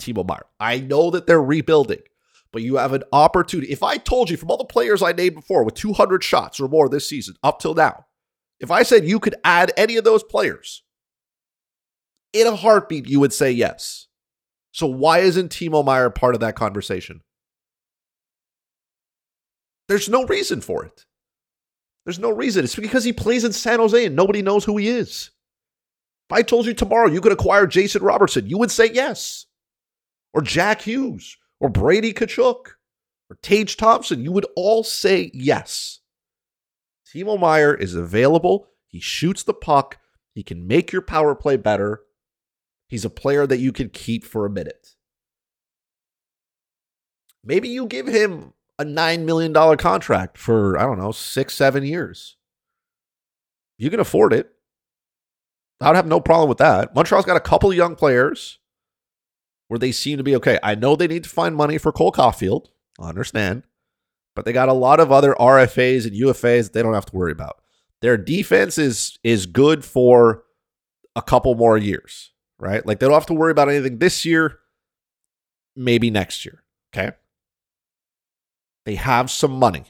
Timo 0.00 0.26
Meier. 0.26 0.46
I 0.58 0.80
know 0.80 1.10
that 1.10 1.26
they're 1.26 1.42
rebuilding 1.42 2.00
but 2.52 2.62
you 2.62 2.76
have 2.76 2.92
an 2.92 3.04
opportunity. 3.12 3.72
If 3.72 3.82
I 3.82 3.96
told 3.96 4.30
you 4.30 4.36
from 4.36 4.50
all 4.50 4.56
the 4.56 4.64
players 4.64 5.02
I 5.02 5.12
named 5.12 5.36
before 5.36 5.64
with 5.64 5.74
200 5.74 6.24
shots 6.24 6.58
or 6.58 6.68
more 6.68 6.88
this 6.88 7.08
season 7.08 7.34
up 7.42 7.60
till 7.60 7.74
now, 7.74 8.06
if 8.58 8.70
I 8.70 8.82
said 8.82 9.04
you 9.04 9.20
could 9.20 9.36
add 9.44 9.72
any 9.76 9.96
of 9.96 10.04
those 10.04 10.22
players 10.22 10.82
in 12.32 12.46
a 12.46 12.56
heartbeat, 12.56 13.08
you 13.08 13.20
would 13.20 13.32
say 13.32 13.50
yes. 13.50 14.08
So 14.72 14.86
why 14.86 15.20
isn't 15.20 15.50
Timo 15.50 15.84
Meier 15.84 16.10
part 16.10 16.34
of 16.34 16.40
that 16.40 16.56
conversation? 16.56 17.22
There's 19.88 20.08
no 20.08 20.24
reason 20.24 20.60
for 20.60 20.84
it. 20.84 21.04
There's 22.04 22.18
no 22.18 22.30
reason. 22.30 22.64
It's 22.64 22.76
because 22.76 23.04
he 23.04 23.12
plays 23.12 23.44
in 23.44 23.52
San 23.52 23.78
Jose 23.78 24.04
and 24.04 24.16
nobody 24.16 24.42
knows 24.42 24.64
who 24.64 24.76
he 24.76 24.88
is. 24.88 25.30
If 26.28 26.34
I 26.34 26.42
told 26.42 26.66
you 26.66 26.74
tomorrow 26.74 27.08
you 27.08 27.20
could 27.20 27.32
acquire 27.32 27.66
Jason 27.66 28.02
Robertson, 28.02 28.46
you 28.46 28.58
would 28.58 28.70
say 28.70 28.90
yes. 28.92 29.46
Or 30.32 30.40
Jack 30.40 30.82
Hughes 30.82 31.36
or 31.58 31.68
Brady 31.68 32.12
Tkachuk 32.12 32.66
or 33.28 33.38
Tage 33.42 33.76
Thompson, 33.76 34.22
you 34.22 34.32
would 34.32 34.46
all 34.56 34.84
say 34.84 35.30
yes. 35.34 36.00
Timo 37.06 37.38
Meier 37.38 37.74
is 37.74 37.94
available. 37.94 38.68
He 38.86 39.00
shoots 39.00 39.42
the 39.42 39.54
puck. 39.54 39.98
He 40.32 40.42
can 40.42 40.66
make 40.66 40.92
your 40.92 41.02
power 41.02 41.34
play 41.34 41.56
better. 41.56 42.02
He's 42.88 43.04
a 43.04 43.10
player 43.10 43.46
that 43.46 43.58
you 43.58 43.72
can 43.72 43.88
keep 43.88 44.24
for 44.24 44.46
a 44.46 44.50
minute. 44.50 44.94
Maybe 47.44 47.68
you 47.68 47.86
give 47.86 48.06
him 48.06 48.52
a 48.80 48.84
$9 48.84 49.24
million 49.24 49.52
contract 49.76 50.38
for, 50.38 50.78
I 50.78 50.82
don't 50.82 50.98
know, 50.98 51.12
six, 51.12 51.54
seven 51.54 51.84
years. 51.84 52.36
You 53.76 53.90
can 53.90 54.00
afford 54.00 54.32
it. 54.32 54.50
I 55.82 55.88
would 55.88 55.96
have 55.96 56.06
no 56.06 56.20
problem 56.20 56.48
with 56.48 56.58
that. 56.58 56.94
Montreal's 56.94 57.26
got 57.26 57.36
a 57.36 57.40
couple 57.40 57.72
young 57.74 57.94
players 57.94 58.58
where 59.68 59.78
they 59.78 59.92
seem 59.92 60.16
to 60.16 60.24
be 60.24 60.34
okay. 60.36 60.58
I 60.62 60.74
know 60.74 60.96
they 60.96 61.06
need 61.06 61.24
to 61.24 61.30
find 61.30 61.54
money 61.54 61.76
for 61.76 61.92
Cole 61.92 62.10
Caufield. 62.10 62.68
I 62.98 63.10
understand. 63.10 63.64
But 64.34 64.46
they 64.46 64.52
got 64.52 64.70
a 64.70 64.74
lot 64.74 64.98
of 64.98 65.12
other 65.12 65.34
RFAs 65.38 66.06
and 66.06 66.16
UFAs 66.16 66.64
that 66.64 66.72
they 66.72 66.82
don't 66.82 66.94
have 66.94 67.06
to 67.06 67.16
worry 67.16 67.32
about. 67.32 67.60
Their 68.00 68.16
defense 68.16 68.78
is 68.78 69.18
is 69.22 69.44
good 69.44 69.84
for 69.84 70.44
a 71.14 71.20
couple 71.20 71.54
more 71.54 71.76
years, 71.76 72.32
right? 72.58 72.84
Like 72.86 72.98
they 72.98 73.06
don't 73.06 73.14
have 73.14 73.26
to 73.26 73.34
worry 73.34 73.50
about 73.50 73.68
anything 73.68 73.98
this 73.98 74.24
year, 74.24 74.58
maybe 75.76 76.10
next 76.10 76.44
year. 76.46 76.62
Okay. 76.94 77.14
They 78.84 78.94
have 78.94 79.30
some 79.30 79.52
money. 79.52 79.84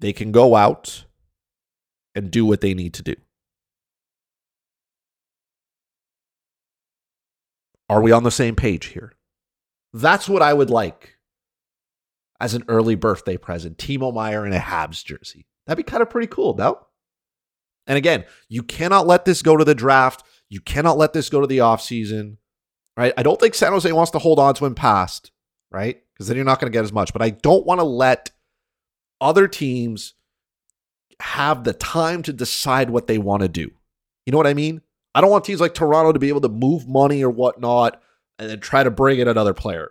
They 0.00 0.12
can 0.12 0.32
go 0.32 0.54
out 0.54 1.04
and 2.14 2.30
do 2.30 2.46
what 2.46 2.60
they 2.60 2.74
need 2.74 2.94
to 2.94 3.02
do. 3.02 3.14
Are 7.88 8.02
we 8.02 8.12
on 8.12 8.22
the 8.22 8.30
same 8.30 8.54
page 8.54 8.86
here? 8.86 9.16
That's 9.92 10.28
what 10.28 10.42
I 10.42 10.52
would 10.52 10.70
like 10.70 11.16
as 12.40 12.54
an 12.54 12.64
early 12.68 12.94
birthday 12.94 13.36
present. 13.36 13.78
Timo 13.78 14.12
Meier 14.12 14.46
in 14.46 14.52
a 14.52 14.58
Habs 14.58 15.04
jersey. 15.04 15.46
That'd 15.66 15.84
be 15.84 15.90
kind 15.90 16.02
of 16.02 16.10
pretty 16.10 16.28
cool, 16.28 16.54
no? 16.54 16.86
And 17.86 17.96
again, 17.96 18.24
you 18.48 18.62
cannot 18.62 19.06
let 19.06 19.24
this 19.24 19.42
go 19.42 19.56
to 19.56 19.64
the 19.64 19.74
draft. 19.74 20.22
You 20.48 20.60
cannot 20.60 20.98
let 20.98 21.14
this 21.14 21.30
go 21.30 21.40
to 21.40 21.46
the 21.46 21.58
offseason, 21.58 22.36
right? 22.96 23.14
I 23.16 23.22
don't 23.22 23.40
think 23.40 23.54
San 23.54 23.72
Jose 23.72 23.90
wants 23.90 24.10
to 24.12 24.18
hold 24.18 24.38
on 24.38 24.54
to 24.54 24.66
him 24.66 24.74
past, 24.74 25.30
right? 25.70 26.02
Because 26.12 26.28
then 26.28 26.36
you're 26.36 26.44
not 26.44 26.60
going 26.60 26.70
to 26.70 26.76
get 26.76 26.84
as 26.84 26.92
much. 26.92 27.12
But 27.12 27.22
I 27.22 27.30
don't 27.30 27.66
want 27.66 27.80
to 27.80 27.84
let 27.84 28.30
other 29.20 29.48
teams 29.48 30.14
have 31.20 31.64
the 31.64 31.72
time 31.72 32.22
to 32.22 32.32
decide 32.32 32.90
what 32.90 33.06
they 33.06 33.18
want 33.18 33.42
to 33.42 33.48
do. 33.48 33.70
You 34.26 34.32
know 34.32 34.38
what 34.38 34.46
I 34.46 34.54
mean? 34.54 34.82
I 35.14 35.20
don't 35.20 35.30
want 35.30 35.44
teams 35.44 35.60
like 35.60 35.74
Toronto 35.74 36.12
to 36.12 36.18
be 36.18 36.28
able 36.28 36.42
to 36.42 36.48
move 36.48 36.86
money 36.86 37.22
or 37.24 37.30
whatnot 37.30 38.00
and 38.38 38.48
then 38.48 38.60
try 38.60 38.84
to 38.84 38.90
bring 38.90 39.18
in 39.18 39.26
another 39.26 39.54
player 39.54 39.90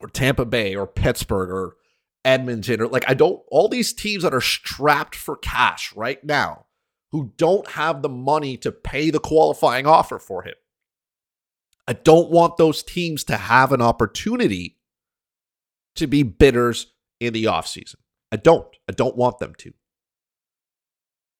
or 0.00 0.08
Tampa 0.08 0.44
Bay 0.44 0.74
or 0.74 0.86
Pittsburgh 0.86 1.50
or 1.50 1.76
Edmonton 2.24 2.80
or 2.80 2.88
like 2.88 3.04
I 3.06 3.14
don't 3.14 3.42
all 3.48 3.68
these 3.68 3.92
teams 3.92 4.22
that 4.22 4.34
are 4.34 4.40
strapped 4.40 5.14
for 5.14 5.36
cash 5.36 5.94
right 5.94 6.24
now 6.24 6.64
who 7.12 7.32
don't 7.36 7.68
have 7.72 8.02
the 8.02 8.08
money 8.08 8.56
to 8.56 8.72
pay 8.72 9.10
the 9.10 9.20
qualifying 9.20 9.86
offer 9.86 10.18
for 10.18 10.42
him. 10.42 10.54
I 11.86 11.92
don't 11.92 12.30
want 12.30 12.56
those 12.56 12.82
teams 12.82 13.24
to 13.24 13.36
have 13.36 13.72
an 13.72 13.82
opportunity 13.82 14.78
to 15.96 16.06
be 16.06 16.22
bidders 16.22 16.92
in 17.20 17.32
the 17.32 17.44
offseason. 17.44 17.96
I 18.32 18.36
don't. 18.36 18.66
I 18.88 18.92
don't 18.92 19.16
want 19.16 19.38
them 19.38 19.54
to. 19.58 19.72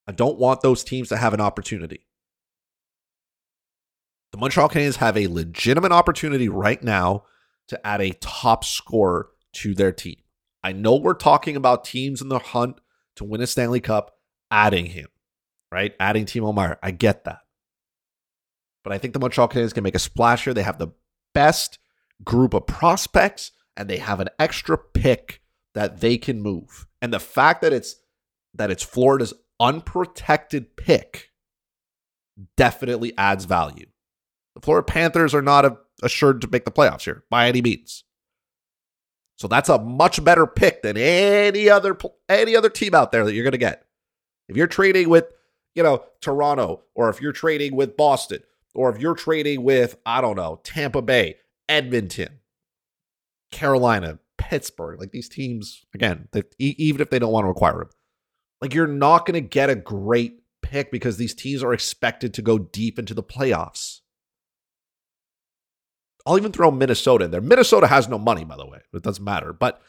I 0.06 0.12
don't 0.12 0.38
want 0.38 0.60
those 0.60 0.84
teams 0.84 1.08
to 1.08 1.16
have 1.16 1.32
an 1.32 1.40
opportunity. 1.40 2.06
The 4.32 4.38
Montreal 4.38 4.68
Canadiens 4.68 4.96
have 4.96 5.16
a 5.16 5.28
legitimate 5.28 5.92
opportunity 5.92 6.48
right 6.48 6.82
now 6.82 7.24
to 7.68 7.86
add 7.86 8.00
a 8.00 8.10
top 8.20 8.64
scorer 8.64 9.28
to 9.54 9.74
their 9.74 9.92
team. 9.92 10.16
I 10.62 10.72
know 10.72 10.96
we're 10.96 11.14
talking 11.14 11.56
about 11.56 11.84
teams 11.84 12.20
in 12.20 12.28
the 12.28 12.38
hunt 12.38 12.80
to 13.16 13.24
win 13.24 13.40
a 13.40 13.46
Stanley 13.46 13.80
Cup 13.80 14.16
adding 14.50 14.86
him, 14.86 15.08
right? 15.70 15.94
Adding 16.00 16.26
Timo 16.26 16.54
Meier. 16.54 16.78
I 16.82 16.90
get 16.90 17.24
that. 17.24 17.38
But 18.84 18.92
I 18.92 18.98
think 18.98 19.14
the 19.14 19.18
Montreal 19.18 19.48
Canadiens 19.48 19.74
can 19.74 19.82
make 19.82 19.94
a 19.94 19.98
splash 20.00 20.44
here. 20.44 20.54
They 20.54 20.62
have 20.62 20.78
the 20.78 20.92
best 21.32 21.78
group 22.22 22.54
of 22.54 22.66
prospects 22.66 23.50
and 23.76 23.88
they 23.88 23.96
have 23.96 24.20
an 24.20 24.28
extra 24.38 24.78
pick 24.78 25.40
that 25.74 26.00
they 26.00 26.18
can 26.18 26.40
move. 26.40 26.86
And 27.02 27.12
the 27.12 27.18
fact 27.18 27.62
that 27.62 27.72
it's 27.72 27.96
that 28.52 28.70
it's 28.70 28.84
Florida's 28.84 29.34
unprotected 29.58 30.76
pick 30.76 31.30
definitely 32.56 33.12
adds 33.18 33.46
value. 33.46 33.86
The 34.54 34.60
Florida 34.60 34.84
Panthers 34.84 35.34
are 35.34 35.42
not 35.42 35.80
assured 36.02 36.40
to 36.42 36.48
make 36.48 36.64
the 36.64 36.70
playoffs 36.70 37.02
here 37.02 37.24
by 37.30 37.48
any 37.48 37.62
means. 37.62 38.04
So 39.36 39.48
that's 39.48 39.68
a 39.68 39.78
much 39.78 40.22
better 40.22 40.46
pick 40.46 40.82
than 40.82 40.96
any 40.96 41.68
other 41.68 41.98
any 42.28 42.54
other 42.54 42.70
team 42.70 42.94
out 42.94 43.10
there 43.10 43.24
that 43.24 43.32
you're 43.32 43.42
going 43.44 43.52
to 43.52 43.58
get. 43.58 43.84
If 44.48 44.56
you're 44.56 44.66
trading 44.66 45.08
with, 45.08 45.32
you 45.74 45.82
know, 45.82 46.04
Toronto 46.20 46.82
or 46.94 47.08
if 47.08 47.20
you're 47.20 47.32
trading 47.32 47.74
with 47.74 47.96
Boston 47.96 48.40
or 48.74 48.94
if 48.94 49.00
you're 49.00 49.14
trading 49.14 49.62
with 49.62 49.96
I 50.04 50.20
don't 50.20 50.36
know, 50.36 50.60
Tampa 50.64 51.02
Bay, 51.02 51.36
Edmonton, 51.68 52.40
Carolina, 53.50 54.18
Pittsburgh, 54.38 55.00
like 55.00 55.12
these 55.12 55.28
teams 55.28 55.84
again, 55.94 56.28
even 56.58 57.00
if 57.00 57.10
they 57.10 57.18
don't 57.18 57.32
want 57.32 57.46
to 57.46 57.50
acquire 57.50 57.82
him, 57.82 57.90
like 58.60 58.74
you're 58.74 58.86
not 58.86 59.26
going 59.26 59.34
to 59.34 59.48
get 59.48 59.70
a 59.70 59.74
great 59.74 60.40
pick 60.62 60.90
because 60.90 61.16
these 61.16 61.34
teams 61.34 61.62
are 61.62 61.72
expected 61.72 62.34
to 62.34 62.42
go 62.42 62.58
deep 62.58 62.98
into 62.98 63.14
the 63.14 63.22
playoffs. 63.22 64.00
I'll 66.26 66.38
even 66.38 66.52
throw 66.52 66.70
Minnesota 66.70 67.26
in 67.26 67.30
there. 67.30 67.42
Minnesota 67.42 67.86
has 67.86 68.08
no 68.08 68.18
money, 68.18 68.44
by 68.44 68.56
the 68.56 68.66
way. 68.66 68.78
It 68.94 69.02
doesn't 69.02 69.22
matter. 69.22 69.52
But 69.52 69.82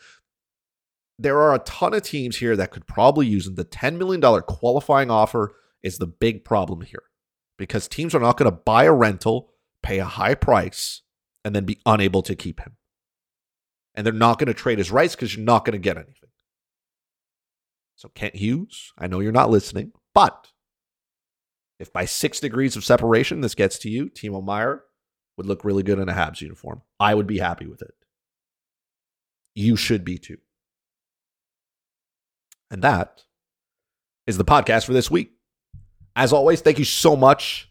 there 1.17 1.39
are 1.39 1.56
a 1.56 1.60
ton 1.60 1.93
of 1.93 2.04
teams 2.04 2.38
here 2.38 2.58
that 2.58 2.71
could 2.71 2.86
probably 2.88 3.26
use 3.26 3.48
him. 3.48 3.56
The 3.56 3.63
$10 3.63 3.98
million 3.98 4.21
qualifying 4.41 5.10
offer 5.10 5.56
is 5.82 5.98
the 5.98 6.08
big 6.08 6.43
problem 6.43 6.82
here 6.82 7.04
because 7.58 7.88
teams 7.88 8.13
are 8.13 8.20
not 8.20 8.38
going 8.38 8.52
to 8.52 8.58
buy 8.58 8.84
a 8.84 8.94
rental, 8.94 9.52
pay 9.82 10.00
a 10.00 10.06
high 10.06 10.36
price, 10.36 11.02
and 11.44 11.56
then 11.56 11.65
be 11.65 11.80
unable 11.86 12.22
to 12.24 12.36
keep 12.36 12.60
him. 12.62 12.76
And 13.94 14.06
they're 14.06 14.13
not 14.13 14.39
going 14.39 14.48
to 14.48 14.54
trade 14.54 14.78
his 14.78 14.91
rights 14.91 15.15
because 15.15 15.36
you're 15.36 15.46
not 15.46 15.63
going 15.63 15.74
to 15.74 15.80
get 15.80 15.98
anything. 15.98 16.30
So, 17.96 18.10
Kent 18.10 18.36
Hughes, 18.36 18.91
I 18.98 19.08
know 19.08 19.22
you're 19.22 19.32
not 19.32 19.50
listening, 19.50 19.94
but 20.13 20.52
if 21.80 21.94
by 21.94 22.06
six 22.06 22.39
degrees 22.39 22.76
of 22.76 22.84
separation 22.84 23.41
this 23.41 23.56
gets 23.56 23.78
to 23.80 23.89
you, 23.89 24.10
Timo 24.10 24.44
Meier 24.44 24.84
would 25.38 25.46
look 25.46 25.63
really 25.63 25.84
good 25.84 26.00
in 26.00 26.10
a 26.10 26.13
Habs 26.13 26.41
uniform. 26.41 26.82
I 27.00 27.13
would 27.13 27.28
be 27.28 27.39
happy 27.39 27.68
with 27.68 27.82
it. 27.82 27.94
You 29.54 29.76
should 29.78 30.04
be 30.04 30.18
too. 30.18 30.38
And 32.70 32.82
that 32.82 33.24
is 34.28 34.38
the 34.38 34.46
podcast 34.46 34.86
for 34.86 34.94
this 34.94 35.12
week. 35.12 35.35
As 36.15 36.32
always, 36.32 36.62
thank 36.62 36.80
you 36.80 36.86
so 36.86 37.15
much 37.15 37.69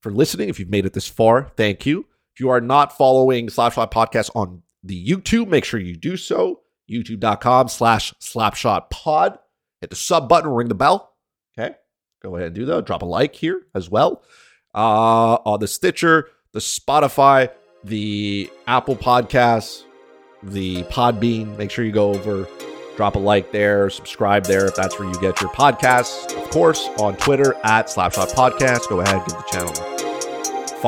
for 0.00 0.12
listening. 0.12 0.48
If 0.48 0.58
you've 0.60 0.70
made 0.70 0.86
it 0.86 0.92
this 0.92 1.08
far, 1.08 1.50
thank 1.56 1.86
you. 1.86 2.06
If 2.34 2.40
you 2.40 2.50
are 2.50 2.60
not 2.60 2.96
following 2.96 3.48
Slapshot 3.48 3.90
Podcast 3.90 4.30
on 4.34 4.62
the 4.82 5.06
YouTube, 5.06 5.48
make 5.48 5.64
sure 5.64 5.80
you 5.80 5.96
do 5.96 6.16
so. 6.16 6.60
YouTube.com 6.90 7.68
slash 7.68 8.12
slapshot 8.20 8.90
pod. 8.90 9.38
Hit 9.80 9.90
the 9.90 9.96
sub 9.96 10.28
button, 10.28 10.50
ring 10.50 10.68
the 10.68 10.74
bell. 10.74 11.14
Okay. 11.58 11.74
Go 12.22 12.36
ahead 12.36 12.48
and 12.48 12.54
do 12.54 12.64
that. 12.66 12.84
Drop 12.86 13.02
a 13.02 13.06
like 13.06 13.34
here 13.34 13.62
as 13.74 13.90
well. 13.90 14.22
Uh, 14.74 15.38
on 15.44 15.60
the 15.60 15.66
Stitcher, 15.66 16.28
the 16.52 16.58
Spotify, 16.60 17.50
the 17.82 18.50
Apple 18.66 18.96
Podcasts, 18.96 19.84
the 20.42 20.82
Podbean. 20.84 21.56
Make 21.56 21.70
sure 21.70 21.84
you 21.84 21.92
go 21.92 22.12
over, 22.12 22.46
drop 22.96 23.16
a 23.16 23.18
like 23.18 23.52
there, 23.52 23.90
subscribe 23.90 24.44
there 24.44 24.66
if 24.66 24.74
that's 24.74 24.98
where 24.98 25.08
you 25.08 25.14
get 25.20 25.40
your 25.40 25.50
podcasts. 25.50 26.34
Of 26.36 26.50
course, 26.50 26.88
on 26.98 27.16
Twitter 27.16 27.54
at 27.64 27.86
Slapshot 27.86 28.32
Podcast. 28.32 28.88
Go 28.88 29.00
ahead, 29.00 29.22
give 29.26 29.36
the 29.36 29.44
channel 29.50 29.96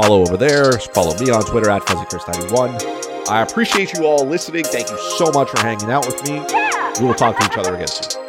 follow 0.02 0.20
over 0.20 0.36
there. 0.36 0.72
Follow 0.72 1.16
me 1.18 1.30
on 1.30 1.42
Twitter 1.42 1.70
at 1.70 1.82
FuzzyChris91. 1.82 3.28
I 3.28 3.42
appreciate 3.42 3.92
you 3.94 4.06
all 4.06 4.24
listening. 4.24 4.64
Thank 4.64 4.90
you 4.90 4.98
so 5.16 5.30
much 5.32 5.50
for 5.50 5.60
hanging 5.60 5.90
out 5.90 6.06
with 6.06 6.22
me. 6.28 6.40
We 7.00 7.06
will 7.06 7.14
talk 7.14 7.38
to 7.38 7.46
each 7.46 7.58
other 7.58 7.74
again 7.74 7.88
soon. 7.88 8.27